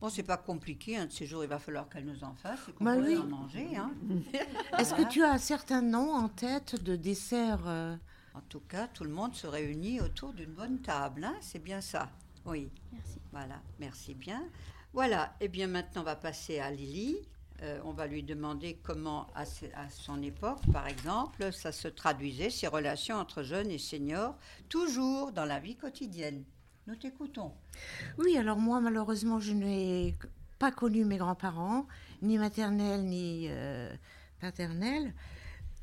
Bon, 0.00 0.08
c'est 0.08 0.22
pas 0.22 0.36
compliqué. 0.38 0.96
Un 0.96 1.06
de 1.06 1.12
ces 1.12 1.26
jours, 1.26 1.42
il 1.44 1.48
va 1.48 1.58
falloir 1.58 1.88
qu'elle 1.88 2.06
nous 2.06 2.24
en 2.24 2.34
fasse 2.34 2.60
et 2.68 2.72
qu'on 2.72 2.84
Bah 2.84 2.96
oui. 2.96 3.16
en 3.18 3.26
manger. 3.26 3.76
hein. 3.76 3.90
Est-ce 4.78 4.90
Voilà. 4.90 5.04
que 5.04 5.10
tu 5.12 5.22
as 5.22 5.32
un 5.32 5.38
certain 5.38 5.82
nom 5.82 6.14
en 6.14 6.28
tête 6.28 6.82
de 6.82 6.96
dessert 6.96 7.64
euh, 7.66 7.96
En 8.36 8.42
tout 8.50 8.60
cas, 8.60 8.86
tout 8.86 9.04
le 9.04 9.10
monde 9.10 9.34
se 9.34 9.46
réunit 9.46 10.00
autour 10.02 10.34
d'une 10.34 10.52
bonne 10.52 10.80
table. 10.80 11.24
hein, 11.24 11.34
C'est 11.40 11.58
bien 11.62 11.80
ça. 11.80 12.10
Oui. 12.44 12.68
Merci. 12.92 13.18
Voilà, 13.32 13.62
merci 13.80 14.14
bien. 14.14 14.44
Voilà, 14.92 15.34
et 15.40 15.48
bien 15.48 15.66
maintenant 15.66 16.02
on 16.02 16.04
va 16.04 16.16
passer 16.16 16.58
à 16.58 16.70
Lily. 16.70 17.16
Euh, 17.62 17.80
on 17.84 17.92
va 17.92 18.06
lui 18.06 18.22
demander 18.22 18.78
comment, 18.82 19.26
à 19.34 19.44
son 19.88 20.22
époque, 20.22 20.60
par 20.70 20.86
exemple, 20.86 21.50
ça 21.54 21.72
se 21.72 21.88
traduisait, 21.88 22.50
ces 22.50 22.66
relations 22.66 23.16
entre 23.16 23.42
jeunes 23.42 23.70
et 23.70 23.78
seniors, 23.78 24.36
toujours 24.68 25.32
dans 25.32 25.46
la 25.46 25.58
vie 25.58 25.74
quotidienne. 25.74 26.44
Nous 26.86 26.96
t'écoutons. 26.96 27.52
Oui, 28.18 28.36
alors 28.36 28.58
moi, 28.58 28.82
malheureusement, 28.82 29.40
je 29.40 29.54
n'ai 29.54 30.14
pas 30.58 30.70
connu 30.70 31.06
mes 31.06 31.16
grands-parents, 31.16 31.86
ni 32.20 32.36
maternels, 32.36 33.04
ni 33.04 33.46
euh, 33.48 33.94
paternels. 34.40 35.14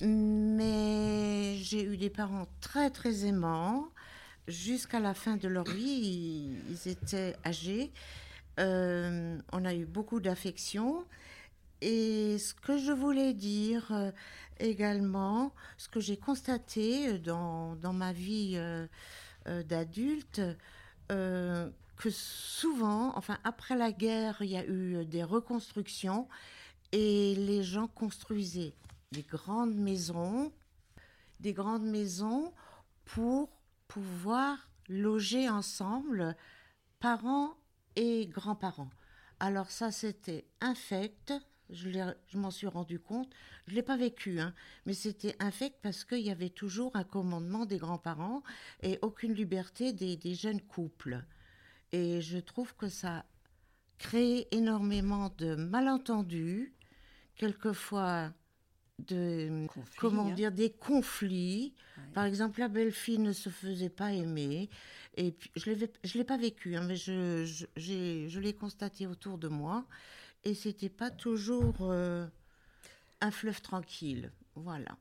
Mais 0.01 1.55
j'ai 1.57 1.83
eu 1.83 1.97
des 1.97 2.09
parents 2.09 2.47
très, 2.61 2.89
très 2.89 3.25
aimants. 3.25 3.87
Jusqu'à 4.47 4.99
la 4.99 5.13
fin 5.13 5.37
de 5.37 5.47
leur 5.47 5.63
vie, 5.63 6.57
ils, 6.69 6.89
étaient 6.89 7.35
âgés. 7.45 7.91
Euh, 8.59 9.37
on 9.51 9.65
a 9.65 9.73
eu 9.73 9.85
beaucoup 9.85 10.19
d'affection. 10.19 11.05
Et 11.81 12.37
ce 12.39 12.53
que 12.53 12.77
je 12.77 12.91
voulais 12.91 13.33
dire 13.33 13.87
euh, 13.91 14.11
également, 14.59 15.53
ce 15.77 15.87
que 15.87 15.99
j'ai 15.99 16.17
constaté 16.17 17.07
euh, 17.07 17.17
dans, 17.17 17.75
dans 17.75 17.93
ma 17.93 18.11
vie 18.13 18.59
d'adulte, 19.45 20.41
que 21.09 22.09
souvent, 22.09 23.15
enfin 23.15 23.37
après 23.43 23.77
la 23.77 23.91
guerre, 23.91 24.37
il 24.41 24.49
y 24.49 24.57
a 24.57 24.65
eu 24.65 25.05
des 25.05 25.23
reconstructions 25.23 26.27
et 26.91 27.35
les 27.35 27.63
gens 27.63 27.87
construisaient 27.87 28.73
des 29.13 29.21
grandes 29.21 29.75
maisons, 29.75 30.51
des 31.39 31.53
grandes 31.53 31.85
maisons 31.85 32.51
pour 33.05 33.49
pouvoir 33.87 34.69
loger 34.89 35.47
ensemble 35.47 36.35
parents 36.99 37.55
et 37.95 38.25
grands-parents. 38.25 38.89
Alors 39.39 39.69
ça, 39.69 39.91
c'était 39.91 40.45
infect. 40.61 41.33
Je, 41.69 42.37
m'en 42.37 42.51
suis 42.51 42.67
rendu 42.67 42.99
compte. 42.99 43.29
Je 43.67 43.71
ne 43.71 43.75
l'ai 43.75 43.83
pas 43.83 43.97
vécu, 43.97 44.39
hein, 44.39 44.53
mais 44.85 44.93
c'était 44.93 45.35
infect 45.39 45.77
parce 45.81 46.03
qu'il 46.03 46.19
y 46.19 46.31
avait 46.31 46.49
toujours 46.49 46.95
un 46.95 47.03
commandement 47.03 47.65
des 47.65 47.77
grands-parents 47.77 48.43
et 48.81 48.99
aucune 49.01 49.33
liberté 49.33 49.93
des, 49.93 50.17
des 50.17 50.33
jeunes 50.33 50.61
couples. 50.61 51.23
Et 51.91 52.21
je 52.21 52.39
trouve 52.39 52.75
que 52.75 52.89
ça 52.89 53.25
crée 53.97 54.47
énormément 54.51 55.29
de 55.37 55.55
malentendus, 55.55 56.73
quelquefois 57.35 58.33
de 58.99 59.67
comment 59.97 60.27
hein. 60.27 60.33
dire 60.33 60.51
des 60.51 60.71
conflits. 60.71 61.73
Ouais. 61.97 62.03
Par 62.13 62.25
exemple, 62.25 62.59
la 62.59 62.67
belle-fille 62.67 63.19
ne 63.19 63.33
se 63.33 63.49
faisait 63.49 63.89
pas 63.89 64.13
aimer. 64.13 64.69
Et 65.15 65.31
puis, 65.31 65.51
je 65.55 65.71
l'ai 65.71 65.91
je 66.03 66.17
l'ai 66.17 66.23
pas 66.23 66.37
vécu, 66.37 66.75
hein, 66.75 66.83
mais 66.87 66.95
je, 66.95 67.45
je, 67.45 68.27
je 68.27 68.39
l'ai 68.39 68.53
constaté 68.53 69.07
autour 69.07 69.37
de 69.37 69.47
moi. 69.47 69.85
Et 70.43 70.53
c'était 70.53 70.89
pas 70.89 71.09
toujours 71.09 71.75
euh, 71.81 72.27
un 73.21 73.31
fleuve 73.31 73.61
tranquille. 73.61 74.31
Voilà. 74.55 74.97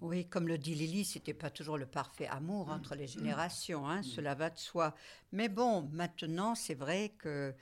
Oui, 0.00 0.26
comme 0.26 0.48
le 0.48 0.56
dit 0.56 0.74
Lily, 0.74 1.04
c'était 1.04 1.34
pas 1.34 1.50
toujours 1.50 1.76
le 1.76 1.84
parfait 1.84 2.26
amour 2.26 2.70
entre 2.70 2.94
les 2.94 3.06
générations, 3.06 3.86
hein, 3.86 4.02
cela 4.02 4.34
va 4.34 4.48
de 4.48 4.58
soi. 4.58 4.94
Mais 5.30 5.50
bon, 5.50 5.88
maintenant, 5.92 6.54
c'est 6.54 6.74
vrai 6.74 7.12
que 7.18 7.54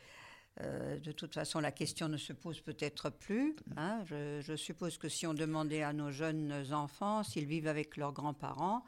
euh, 0.61 0.99
de 0.99 1.13
toute 1.13 1.35
façon, 1.35 1.61
la 1.61 1.73
question 1.73 2.09
ne 2.09 2.17
se 2.17 2.33
pose 2.33 2.61
peut-être 2.61 3.11
plus. 3.11 3.55
hein. 3.77 4.03
Je, 4.07 4.57
suppose 4.57 4.99
que 4.99 5.09
si 5.09 5.27
on 5.27 5.35
demandait 5.35 5.83
à 5.83 5.93
nos 5.93 6.11
jeunes 6.11 6.73
enfants 6.73 7.23
s'ils 7.23 7.47
vivent 7.47 7.69
avec 7.69 7.97
leurs 7.97 8.13
grands-parents, 8.13 8.85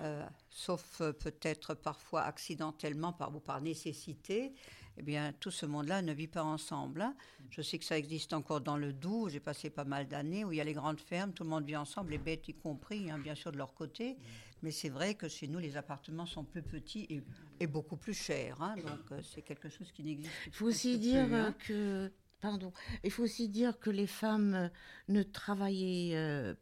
euh, 0.00 0.26
sauf 0.50 1.00
euh, 1.00 1.12
peut-être 1.12 1.74
parfois 1.74 2.22
accidentellement 2.22 3.12
par, 3.12 3.34
ou 3.34 3.40
par 3.40 3.60
nécessité, 3.60 4.52
eh 4.98 5.02
bien, 5.02 5.32
tout 5.40 5.50
ce 5.50 5.64
monde-là 5.64 6.02
ne 6.02 6.12
vit 6.12 6.26
pas 6.26 6.42
ensemble. 6.42 7.02
hein. 7.02 7.14
Je 7.50 7.62
sais 7.62 7.78
que 7.78 7.84
ça 7.84 7.96
existe 7.96 8.32
encore 8.32 8.60
dans 8.60 8.76
le 8.76 8.92
Doubs, 8.92 9.28
j'ai 9.30 9.40
passé 9.40 9.70
pas 9.70 9.84
mal 9.84 10.08
d'années, 10.08 10.44
où 10.44 10.52
il 10.52 10.56
y 10.58 10.60
a 10.60 10.64
les 10.64 10.72
grandes 10.72 11.00
fermes, 11.00 11.32
tout 11.32 11.44
le 11.44 11.50
monde 11.50 11.64
vit 11.64 11.76
ensemble, 11.76 12.10
les 12.10 12.18
bêtes 12.18 12.48
y 12.48 12.54
compris, 12.54 13.10
hein, 13.10 13.18
bien 13.18 13.34
sûr, 13.34 13.52
de 13.52 13.58
leur 13.58 13.74
côté. 13.74 14.16
Mais 14.62 14.70
c'est 14.70 14.88
vrai 14.88 15.14
que 15.14 15.28
chez 15.28 15.48
nous, 15.48 15.58
les 15.58 15.76
appartements 15.76 16.26
sont 16.26 16.44
plus 16.44 16.62
petits 16.62 17.06
et, 17.10 17.22
et 17.60 17.66
beaucoup 17.66 17.96
plus 17.96 18.14
chers. 18.14 18.60
hein. 18.62 18.74
donc, 18.76 19.12
euh, 19.12 19.20
c'est 19.22 19.42
quelque 19.42 19.68
chose 19.68 19.92
qui 19.92 20.02
n'existe 20.02 20.32
Il 20.46 20.52
faut 20.52 20.66
aussi 20.66 20.98
dire 20.98 21.26
plus, 21.26 21.34
euh, 21.34 21.46
hein. 21.46 21.54
que, 21.58 22.12
pardon, 22.40 22.72
il 23.04 23.10
faut 23.10 23.22
aussi 23.24 23.48
dire 23.48 23.78
que 23.78 23.90
les 23.90 24.06
femmes 24.06 24.54
euh, 24.54 24.68
ne 25.08 25.22
travaillaient, 25.22 26.16
euh, 26.16 26.54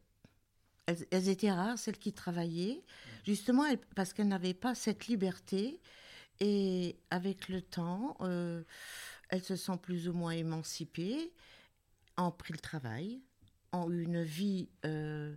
elles, 0.87 1.07
elles 1.11 1.29
étaient 1.29 1.53
rares, 1.53 1.79
celles 1.79 1.99
qui 1.99 2.13
travaillaient, 2.13 2.83
justement 3.25 3.65
elles- 3.65 3.79
parce 3.95 4.13
qu'elles 4.13 4.29
n'avaient 4.29 4.55
pas 4.55 4.75
cette 4.75 5.07
liberté. 5.07 5.81
Et 6.41 6.99
avec 7.11 7.49
le 7.49 7.63
temps, 7.63 8.17
euh, 8.23 8.65
elles 9.29 9.45
se 9.45 9.55
sont 9.55 9.79
plus 9.79 10.09
ou 10.09 10.13
moins 10.13 10.33
émancipées, 10.33 11.33
ont 12.17 12.33
pris 12.33 12.53
le 12.53 12.59
travail, 12.59 13.23
ont 13.73 13.89
eu 13.89 14.03
une 14.03 14.25
vie 14.25 14.69
euh, 14.85 15.37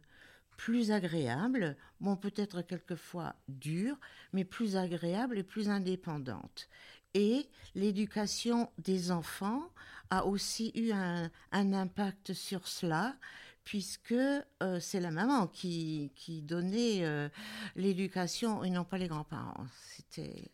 plus 0.57 0.91
agréable, 0.91 1.77
bon 2.01 2.17
peut-être 2.17 2.61
quelquefois 2.61 3.35
dure, 3.47 3.97
mais 4.33 4.43
plus 4.43 4.75
agréable 4.75 5.37
et 5.37 5.43
plus 5.43 5.69
indépendante. 5.69 6.67
Et 7.13 7.47
l'éducation 7.75 8.69
des 8.77 9.11
enfants 9.11 9.69
a 10.09 10.25
aussi 10.25 10.71
eu 10.75 10.91
un, 10.91 11.31
un 11.51 11.73
impact 11.73 12.33
sur 12.33 12.67
cela, 12.67 13.15
puisque 13.63 14.13
euh, 14.13 14.79
c'est 14.79 14.99
la 14.99 15.11
maman 15.11 15.47
qui, 15.47 16.11
qui 16.15 16.41
donnait 16.41 17.03
euh, 17.03 17.29
l'éducation 17.75 18.63
et 18.63 18.69
non 18.69 18.83
pas 18.83 18.97
les 18.97 19.07
grands-parents. 19.07 19.67
C'était 19.95 20.49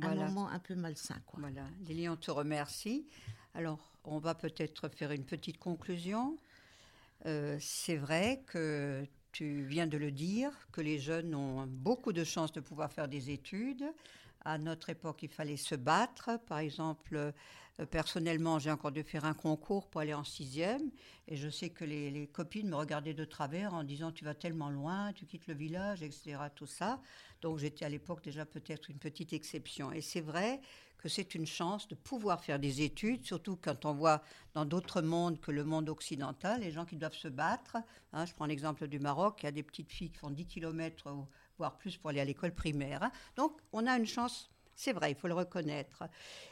un 0.00 0.14
moment 0.14 0.48
un 0.48 0.58
peu 0.58 0.74
malsain. 0.74 1.20
Quoi. 1.26 1.40
Voilà, 1.40 1.66
Lily, 1.86 2.08
on 2.08 2.16
te 2.16 2.30
remercie. 2.30 3.06
Alors, 3.54 3.92
on 4.04 4.18
va 4.18 4.34
peut-être 4.34 4.88
faire 4.88 5.12
une 5.12 5.24
petite 5.24 5.58
conclusion. 5.58 6.36
Euh, 7.26 7.58
c'est 7.60 7.96
vrai 7.96 8.42
que 8.46 9.04
tu 9.32 9.64
viens 9.64 9.86
de 9.86 9.96
le 9.96 10.10
dire, 10.10 10.50
que 10.72 10.80
les 10.80 10.98
jeunes 10.98 11.34
ont 11.34 11.66
beaucoup 11.66 12.12
de 12.12 12.24
chances 12.24 12.52
de 12.52 12.60
pouvoir 12.60 12.92
faire 12.92 13.08
des 13.08 13.30
études. 13.30 13.84
À 14.44 14.58
notre 14.58 14.90
époque, 14.90 15.22
il 15.22 15.28
fallait 15.28 15.56
se 15.56 15.74
battre. 15.74 16.38
Par 16.46 16.58
exemple, 16.58 17.16
euh, 17.80 17.86
personnellement, 17.86 18.58
j'ai 18.58 18.70
encore 18.70 18.92
dû 18.92 19.02
faire 19.02 19.24
un 19.24 19.34
concours 19.34 19.88
pour 19.88 20.00
aller 20.00 20.14
en 20.14 20.24
sixième. 20.24 20.90
Et 21.26 21.36
je 21.36 21.48
sais 21.48 21.70
que 21.70 21.84
les, 21.84 22.10
les 22.10 22.26
copines 22.26 22.68
me 22.68 22.76
regardaient 22.76 23.14
de 23.14 23.24
travers 23.24 23.74
en 23.74 23.84
disant 23.84 24.12
Tu 24.12 24.24
vas 24.24 24.34
tellement 24.34 24.70
loin, 24.70 25.12
tu 25.12 25.26
quittes 25.26 25.46
le 25.46 25.54
village, 25.54 26.02
etc. 26.02 26.38
Tout 26.54 26.66
ça. 26.66 27.00
Donc 27.40 27.58
j'étais 27.58 27.84
à 27.84 27.88
l'époque 27.88 28.22
déjà 28.22 28.46
peut-être 28.46 28.90
une 28.90 28.98
petite 28.98 29.32
exception. 29.32 29.92
Et 29.92 30.00
c'est 30.00 30.20
vrai 30.20 30.60
que 30.98 31.08
c'est 31.08 31.34
une 31.34 31.46
chance 31.46 31.88
de 31.88 31.94
pouvoir 31.94 32.42
faire 32.42 32.58
des 32.58 32.82
études, 32.82 33.24
surtout 33.24 33.56
quand 33.56 33.84
on 33.84 33.94
voit 33.94 34.22
dans 34.54 34.64
d'autres 34.64 35.00
mondes 35.00 35.40
que 35.40 35.52
le 35.52 35.64
monde 35.64 35.88
occidental, 35.88 36.60
les 36.60 36.72
gens 36.72 36.84
qui 36.84 36.96
doivent 36.96 37.14
se 37.14 37.28
battre. 37.28 37.76
Hein, 38.12 38.26
je 38.26 38.34
prends 38.34 38.46
l'exemple 38.46 38.88
du 38.88 38.98
Maroc, 38.98 39.38
il 39.42 39.46
y 39.46 39.48
a 39.48 39.52
des 39.52 39.62
petites 39.62 39.90
filles 39.90 40.10
qui 40.10 40.18
font 40.18 40.30
10 40.30 40.46
km, 40.46 41.14
voire 41.56 41.78
plus 41.78 41.96
pour 41.96 42.10
aller 42.10 42.20
à 42.20 42.24
l'école 42.24 42.52
primaire. 42.52 43.04
hein. 43.04 43.12
Donc 43.36 43.56
on 43.72 43.86
a 43.86 43.96
une 43.96 44.06
chance. 44.06 44.50
C'est 44.74 44.92
vrai, 44.92 45.10
il 45.10 45.16
faut 45.16 45.26
le 45.26 45.34
reconnaître. 45.34 46.04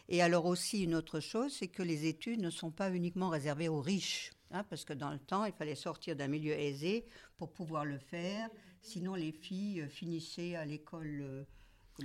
Et 0.09 0.21
alors 0.21 0.47
aussi, 0.47 0.83
une 0.83 0.97
autre 0.97 1.21
chose, 1.21 1.53
c'est 1.53 1.69
que 1.69 1.83
les 1.83 2.07
études 2.07 2.41
ne 2.41 2.51
sont 2.51 2.73
pas 2.73 2.91
uniquement 2.91 3.29
réservées 3.29 3.69
aux 3.69 3.81
riches, 3.81 4.33
hein, 4.51 4.65
parce 4.65 4.85
que 4.85 4.93
dans 4.93 5.11
le 5.11 5.19
temps, 5.21 5.45
il 5.45 5.53
fallait 5.53 5.77
sortir 5.77 6.17
d'un 6.17 6.27
milieu 6.27 6.53
aisé 6.53 7.07
pour 7.37 7.53
pouvoir 7.53 7.85
le 7.85 7.99
faire. 7.99 8.49
Sinon, 8.83 9.15
les 9.15 9.33
filles 9.33 9.83
euh, 9.83 9.89
finissaient 9.89 10.57
à 10.57 10.65
l'école... 10.65 11.47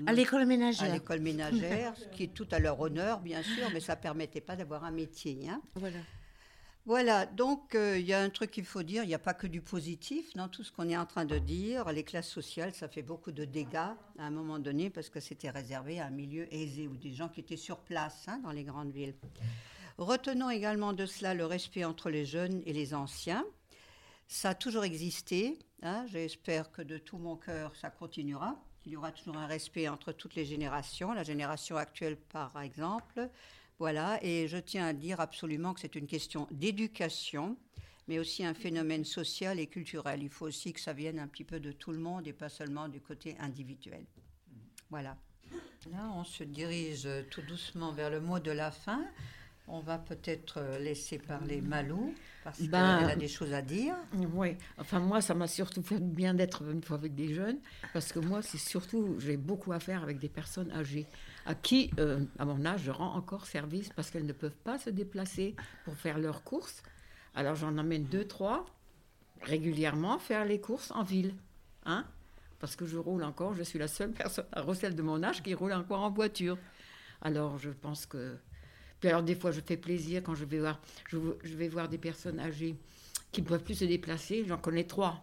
À 0.06 0.14
l'école 0.14 0.42
à 0.44 0.46
ménagère. 0.46 0.94
l'école 0.94 1.20
ménagère, 1.20 1.94
ce 1.98 2.08
qui 2.16 2.24
est 2.24 2.34
tout 2.34 2.48
à 2.52 2.60
leur 2.60 2.80
honneur, 2.80 3.20
bien 3.20 3.44
sûr, 3.44 3.70
mais 3.74 3.80
ça 3.82 3.96
ne 3.96 4.02
permettait 4.02 4.42
pas 4.42 4.56
d'avoir 4.56 4.84
un 4.86 4.92
métier. 4.92 5.50
hein. 5.50 5.62
Voilà. 5.76 6.00
Voilà, 6.88 7.28
donc 7.28 7.76
euh, 7.76 8.00
il 8.00 8.08
y 8.08 8.14
a 8.14 8.20
un 8.22 8.30
truc 8.32 8.50
qu'il 8.50 8.66
faut 8.66 8.82
dire, 8.82 9.04
il 9.04 9.08
n'y 9.08 9.14
a 9.14 9.20
pas 9.20 9.36
que 9.36 9.46
du 9.46 9.62
positif 9.62 10.34
dans 10.34 10.48
tout 10.48 10.64
ce 10.64 10.72
qu'on 10.72 10.90
est 10.90 10.98
en 10.98 11.06
train 11.06 11.26
de 11.26 11.38
dire. 11.38 11.92
Les 11.92 12.04
classes 12.04 12.30
sociales, 12.30 12.74
ça 12.74 12.88
fait 12.88 13.04
beaucoup 13.04 13.32
de 13.32 13.46
dégâts 13.46 13.76
à 13.76 13.96
un 14.18 14.32
moment 14.32 14.58
donné 14.58 14.90
parce 14.90 15.10
que 15.10 15.20
c'était 15.20 15.52
réservé 15.52 16.00
à 16.00 16.08
un 16.08 16.10
milieu 16.10 16.52
aisé 16.52 16.88
ou 16.88 16.98
des 16.98 17.14
gens 17.14 17.30
qui 17.30 17.40
étaient 17.42 17.56
sur 17.56 17.78
place 17.82 18.24
hein, 18.28 18.40
dans 18.44 18.50
les 18.52 18.64
grandes 18.64 18.92
villes. 18.92 19.14
Retenons 20.00 20.50
également 20.50 20.94
de 20.94 21.06
cela 21.06 21.36
le 21.36 21.46
respect 21.46 21.86
entre 21.86 22.10
les 22.10 22.26
jeunes 22.26 22.64
et 22.66 22.74
les 22.74 22.96
anciens. 22.96 23.46
Ça 24.28 24.50
a 24.50 24.56
toujours 24.56 24.84
existé. 24.84 25.60
hein. 25.84 26.06
J'espère 26.08 26.72
que 26.72 26.82
de 26.82 26.98
tout 26.98 27.20
mon 27.20 27.36
cœur, 27.36 27.76
ça 27.76 27.92
continuera. 27.92 28.60
Il 28.86 28.94
y 28.94 28.98
aura 28.98 29.12
toujours 29.12 29.38
un 29.38 29.46
respect 29.46 29.88
entre 29.88 30.12
toutes 30.12 30.36
les 30.36 30.46
générations, 30.46 31.14
la 31.14 31.24
génération 31.24 31.78
actuelle 31.78 32.18
par 32.18 32.60
exemple. 32.62 33.30
Voilà, 33.80 34.20
et 34.24 34.48
je 34.48 34.58
tiens 34.58 34.88
à 34.88 34.94
dire 34.94 35.20
absolument 35.20 35.74
que 35.74 35.80
c'est 35.80 35.96
une 35.96 36.08
question 36.08 36.48
d'éducation, 36.52 37.58
mais 38.08 38.20
aussi 38.20 38.46
un 38.46 38.54
phénomène 38.54 39.06
social 39.06 39.60
et 39.60 39.68
culturel. 39.68 40.22
Il 40.22 40.30
faut 40.30 40.46
aussi 40.46 40.74
que 40.74 40.80
ça 40.80 40.94
vienne 40.94 41.20
un 41.20 41.28
petit 41.28 41.44
peu 41.44 41.60
de 41.60 41.72
tout 41.72 41.92
le 41.92 41.98
monde 41.98 42.28
et 42.28 42.34
pas 42.34 42.50
seulement 42.50 42.88
du 42.88 43.02
côté 43.02 43.36
individuel. 43.40 44.06
Voilà. 44.90 45.18
Là, 45.92 46.12
on 46.16 46.24
se 46.24 46.44
dirige 46.44 47.08
tout 47.32 47.42
doucement 47.42 47.92
vers 47.92 48.10
le 48.10 48.22
mot 48.22 48.40
de 48.40 48.52
la 48.52 48.70
fin. 48.70 49.04
On 49.74 49.80
va 49.80 49.98
peut-être 49.98 50.62
laisser 50.82 51.18
parler 51.18 51.62
Malou, 51.62 52.14
parce 52.44 52.62
Ben, 52.62 53.00
qu'elle 53.00 53.10
a 53.12 53.16
des 53.16 53.30
choses 53.30 53.54
à 53.54 53.62
dire. 53.62 53.96
Oui, 54.34 54.58
enfin 54.78 55.00
moi, 55.00 55.22
ça 55.22 55.34
m'a 55.34 55.48
surtout 55.48 55.82
fait 55.82 55.98
du 55.98 56.14
bien 56.14 56.34
d'être 56.34 56.70
une 56.70 56.84
fois 56.84 56.98
avec 56.98 57.16
des 57.16 57.34
jeunes, 57.34 57.58
parce 57.94 58.12
que 58.12 58.20
moi, 58.20 58.42
c'est 58.42 58.58
surtout, 58.58 59.16
j'ai 59.20 59.38
beaucoup 59.38 59.72
à 59.72 59.80
faire 59.80 60.04
avec 60.04 60.20
des 60.20 60.28
personnes 60.28 60.70
âgées, 60.72 61.08
à 61.46 61.56
qui, 61.56 61.90
euh, 62.00 62.20
à 62.38 62.44
mon 62.44 62.66
âge, 62.66 62.82
je 62.84 62.92
rends 62.92 63.16
encore 63.16 63.46
service 63.46 63.90
parce 63.96 64.10
qu'elles 64.12 64.26
ne 64.26 64.34
peuvent 64.34 64.58
pas 64.66 64.78
se 64.78 64.90
déplacer 64.90 65.56
pour 65.86 65.96
faire 65.96 66.20
leurs 66.20 66.44
courses. 66.44 66.84
Alors 67.34 67.56
j'en 67.56 67.78
emmène 67.78 68.04
deux, 68.04 68.26
trois 68.26 68.66
régulièrement 69.42 70.20
faire 70.20 70.44
les 70.44 70.60
courses 70.60 70.92
en 70.92 71.04
ville, 71.04 71.34
hein 71.86 72.06
Parce 72.60 72.76
que 72.76 72.86
je 72.86 72.98
roule 72.98 73.24
encore, 73.24 73.54
je 73.54 73.64
suis 73.64 73.80
la 73.80 73.88
seule 73.88 74.12
personne 74.12 74.46
à 74.52 74.62
recelle 74.62 74.96
de 74.96 75.02
mon 75.02 75.24
âge 75.24 75.42
qui 75.42 75.54
roule 75.54 75.72
encore 75.74 76.02
en 76.02 76.12
voiture. 76.12 76.58
Alors 77.22 77.58
je 77.58 77.70
pense 77.70 78.06
que 78.06 78.38
alors, 79.08 79.24
des 79.24 79.36
fois, 79.36 79.52
je 79.52 79.62
fais 79.62 79.78
plaisir 79.78 80.22
quand 80.24 80.36
je 80.36 80.46
vais 80.46 80.60
voir, 80.60 80.80
je, 81.10 81.18
vais 81.56 81.68
voir 81.68 81.90
des 81.90 81.98
personnes 81.98 82.40
âgées 82.40 82.76
qui 83.32 83.42
ne 83.42 83.48
peuvent 83.48 83.64
plus 83.64 83.76
se 83.76 83.86
déplacer. 83.86 84.46
J'en 84.48 84.58
connais 84.58 84.84
trois 84.84 85.22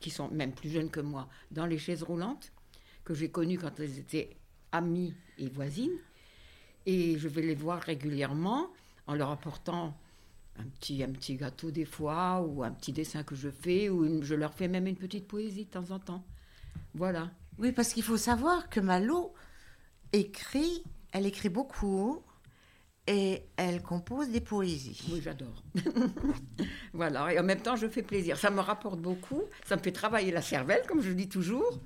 qui 0.00 0.10
sont 0.10 0.28
même 0.28 0.52
plus 0.52 0.70
jeunes 0.70 0.90
que 0.90 1.00
moi 1.00 1.28
dans 1.50 1.66
les 1.66 1.78
chaises 1.78 2.02
roulantes, 2.02 2.52
que 3.04 3.14
j'ai 3.14 3.30
connues 3.30 3.58
quand 3.58 3.78
elles 3.78 3.98
étaient 3.98 4.36
amies 4.72 5.14
et 5.38 5.48
voisines. 5.48 5.98
Et 6.86 7.18
je 7.18 7.28
vais 7.28 7.42
les 7.42 7.54
voir 7.54 7.80
régulièrement 7.80 8.70
en 9.06 9.14
leur 9.14 9.30
apportant 9.30 9.96
un 10.58 10.64
petit, 10.64 11.02
un 11.02 11.10
petit 11.10 11.36
gâteau 11.36 11.70
des 11.70 11.84
fois, 11.84 12.40
ou 12.40 12.62
un 12.62 12.70
petit 12.70 12.92
dessin 12.92 13.22
que 13.22 13.34
je 13.34 13.48
fais, 13.48 13.88
ou 13.88 14.22
je 14.22 14.34
leur 14.34 14.52
fais 14.54 14.68
même 14.68 14.86
une 14.86 14.96
petite 14.96 15.28
poésie 15.28 15.66
de 15.66 15.70
temps 15.70 15.90
en 15.90 15.98
temps. 15.98 16.24
Voilà. 16.94 17.30
Oui, 17.58 17.72
parce 17.72 17.92
qu'il 17.92 18.02
faut 18.02 18.16
savoir 18.16 18.68
que 18.68 18.80
Malo 18.80 19.34
écrit, 20.12 20.82
elle 21.12 21.26
écrit 21.26 21.48
beaucoup 21.48 22.22
et 23.06 23.42
elle 23.56 23.82
compose 23.82 24.30
des 24.30 24.40
poésies. 24.40 25.02
Oui, 25.12 25.20
j'adore. 25.22 25.62
voilà, 26.92 27.32
et 27.32 27.38
en 27.38 27.42
même 27.42 27.60
temps, 27.60 27.76
je 27.76 27.88
fais 27.88 28.02
plaisir. 28.02 28.36
Ça 28.36 28.50
me 28.50 28.60
rapporte 28.60 29.00
beaucoup, 29.00 29.42
ça 29.66 29.76
me 29.76 29.82
fait 29.82 29.92
travailler 29.92 30.30
la 30.30 30.42
cervelle, 30.42 30.82
comme 30.86 31.02
je 31.02 31.10
dis 31.10 31.28
toujours, 31.28 31.80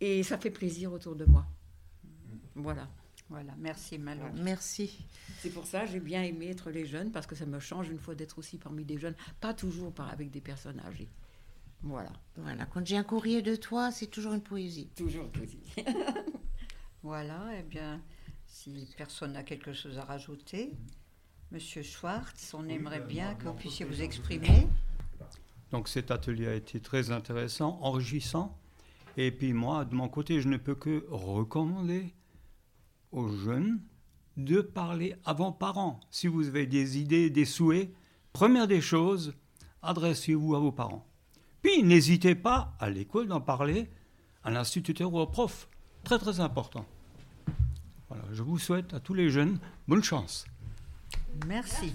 et 0.00 0.22
ça 0.22 0.38
fait 0.38 0.50
plaisir 0.50 0.92
autour 0.92 1.16
de 1.16 1.24
moi. 1.24 1.46
Voilà. 2.54 2.88
Voilà, 3.30 3.54
merci 3.58 3.98
Malou. 3.98 4.22
Merci. 4.42 5.06
C'est 5.38 5.48
pour 5.48 5.66
ça 5.66 5.86
que 5.86 5.92
j'ai 5.92 6.00
bien 6.00 6.22
aimé 6.22 6.50
être 6.50 6.70
les 6.70 6.86
jeunes, 6.86 7.10
parce 7.10 7.26
que 7.26 7.34
ça 7.34 7.46
me 7.46 7.58
change 7.58 7.88
une 7.88 7.98
fois 7.98 8.14
d'être 8.14 8.38
aussi 8.38 8.58
parmi 8.58 8.84
des 8.84 8.98
jeunes, 8.98 9.14
pas 9.40 9.54
toujours 9.54 9.92
par, 9.92 10.10
avec 10.10 10.30
des 10.30 10.40
personnes 10.40 10.80
âgées. 10.86 11.08
Voilà. 11.82 12.12
Voilà, 12.36 12.66
quand 12.66 12.86
j'ai 12.86 12.96
un 12.96 13.02
courrier 13.02 13.42
de 13.42 13.56
toi, 13.56 13.90
c'est 13.90 14.06
toujours 14.06 14.34
une 14.34 14.42
poésie. 14.42 14.88
Toujours 14.96 15.30
poésie. 15.30 15.62
Voilà, 17.04 17.50
eh 17.58 17.62
bien, 17.62 18.00
si 18.54 18.88
personne 18.96 19.32
n'a 19.32 19.42
quelque 19.42 19.72
chose 19.72 19.98
à 19.98 20.04
rajouter, 20.04 20.70
Monsieur 21.50 21.82
Schwartz, 21.82 22.54
on 22.54 22.68
aimerait 22.68 23.00
bien 23.00 23.34
que 23.34 23.48
vous 23.48 23.54
puissiez 23.54 23.84
vous 23.84 24.00
exprimer. 24.00 24.68
Donc 25.72 25.88
cet 25.88 26.12
atelier 26.12 26.46
a 26.46 26.54
été 26.54 26.78
très 26.78 27.10
intéressant, 27.10 27.78
enrichissant. 27.82 28.56
Et 29.16 29.32
puis 29.32 29.52
moi, 29.52 29.84
de 29.84 29.96
mon 29.96 30.08
côté, 30.08 30.40
je 30.40 30.48
ne 30.48 30.56
peux 30.56 30.76
que 30.76 31.04
recommander 31.10 32.14
aux 33.10 33.28
jeunes 33.28 33.80
de 34.36 34.60
parler 34.60 35.16
à 35.24 35.32
vos 35.32 35.50
parents. 35.50 35.98
Si 36.12 36.28
vous 36.28 36.46
avez 36.46 36.66
des 36.66 36.98
idées, 36.98 37.30
des 37.30 37.44
souhaits, 37.44 37.92
première 38.32 38.68
des 38.68 38.80
choses, 38.80 39.34
adressez-vous 39.82 40.54
à 40.54 40.60
vos 40.60 40.72
parents. 40.72 41.04
Puis 41.60 41.82
n'hésitez 41.82 42.36
pas 42.36 42.76
à 42.78 42.88
l'école 42.88 43.26
d'en 43.26 43.40
parler 43.40 43.90
à 44.44 44.50
l'instituteur 44.52 45.12
ou 45.12 45.18
au 45.18 45.26
prof. 45.26 45.68
Très 46.04 46.18
très 46.18 46.38
important. 46.38 46.86
Je 48.34 48.42
vous 48.42 48.58
souhaite 48.58 48.92
à 48.92 48.98
tous 48.98 49.14
les 49.14 49.30
jeunes 49.30 49.58
bonne 49.86 50.02
chance. 50.02 50.44
Merci. 51.46 51.94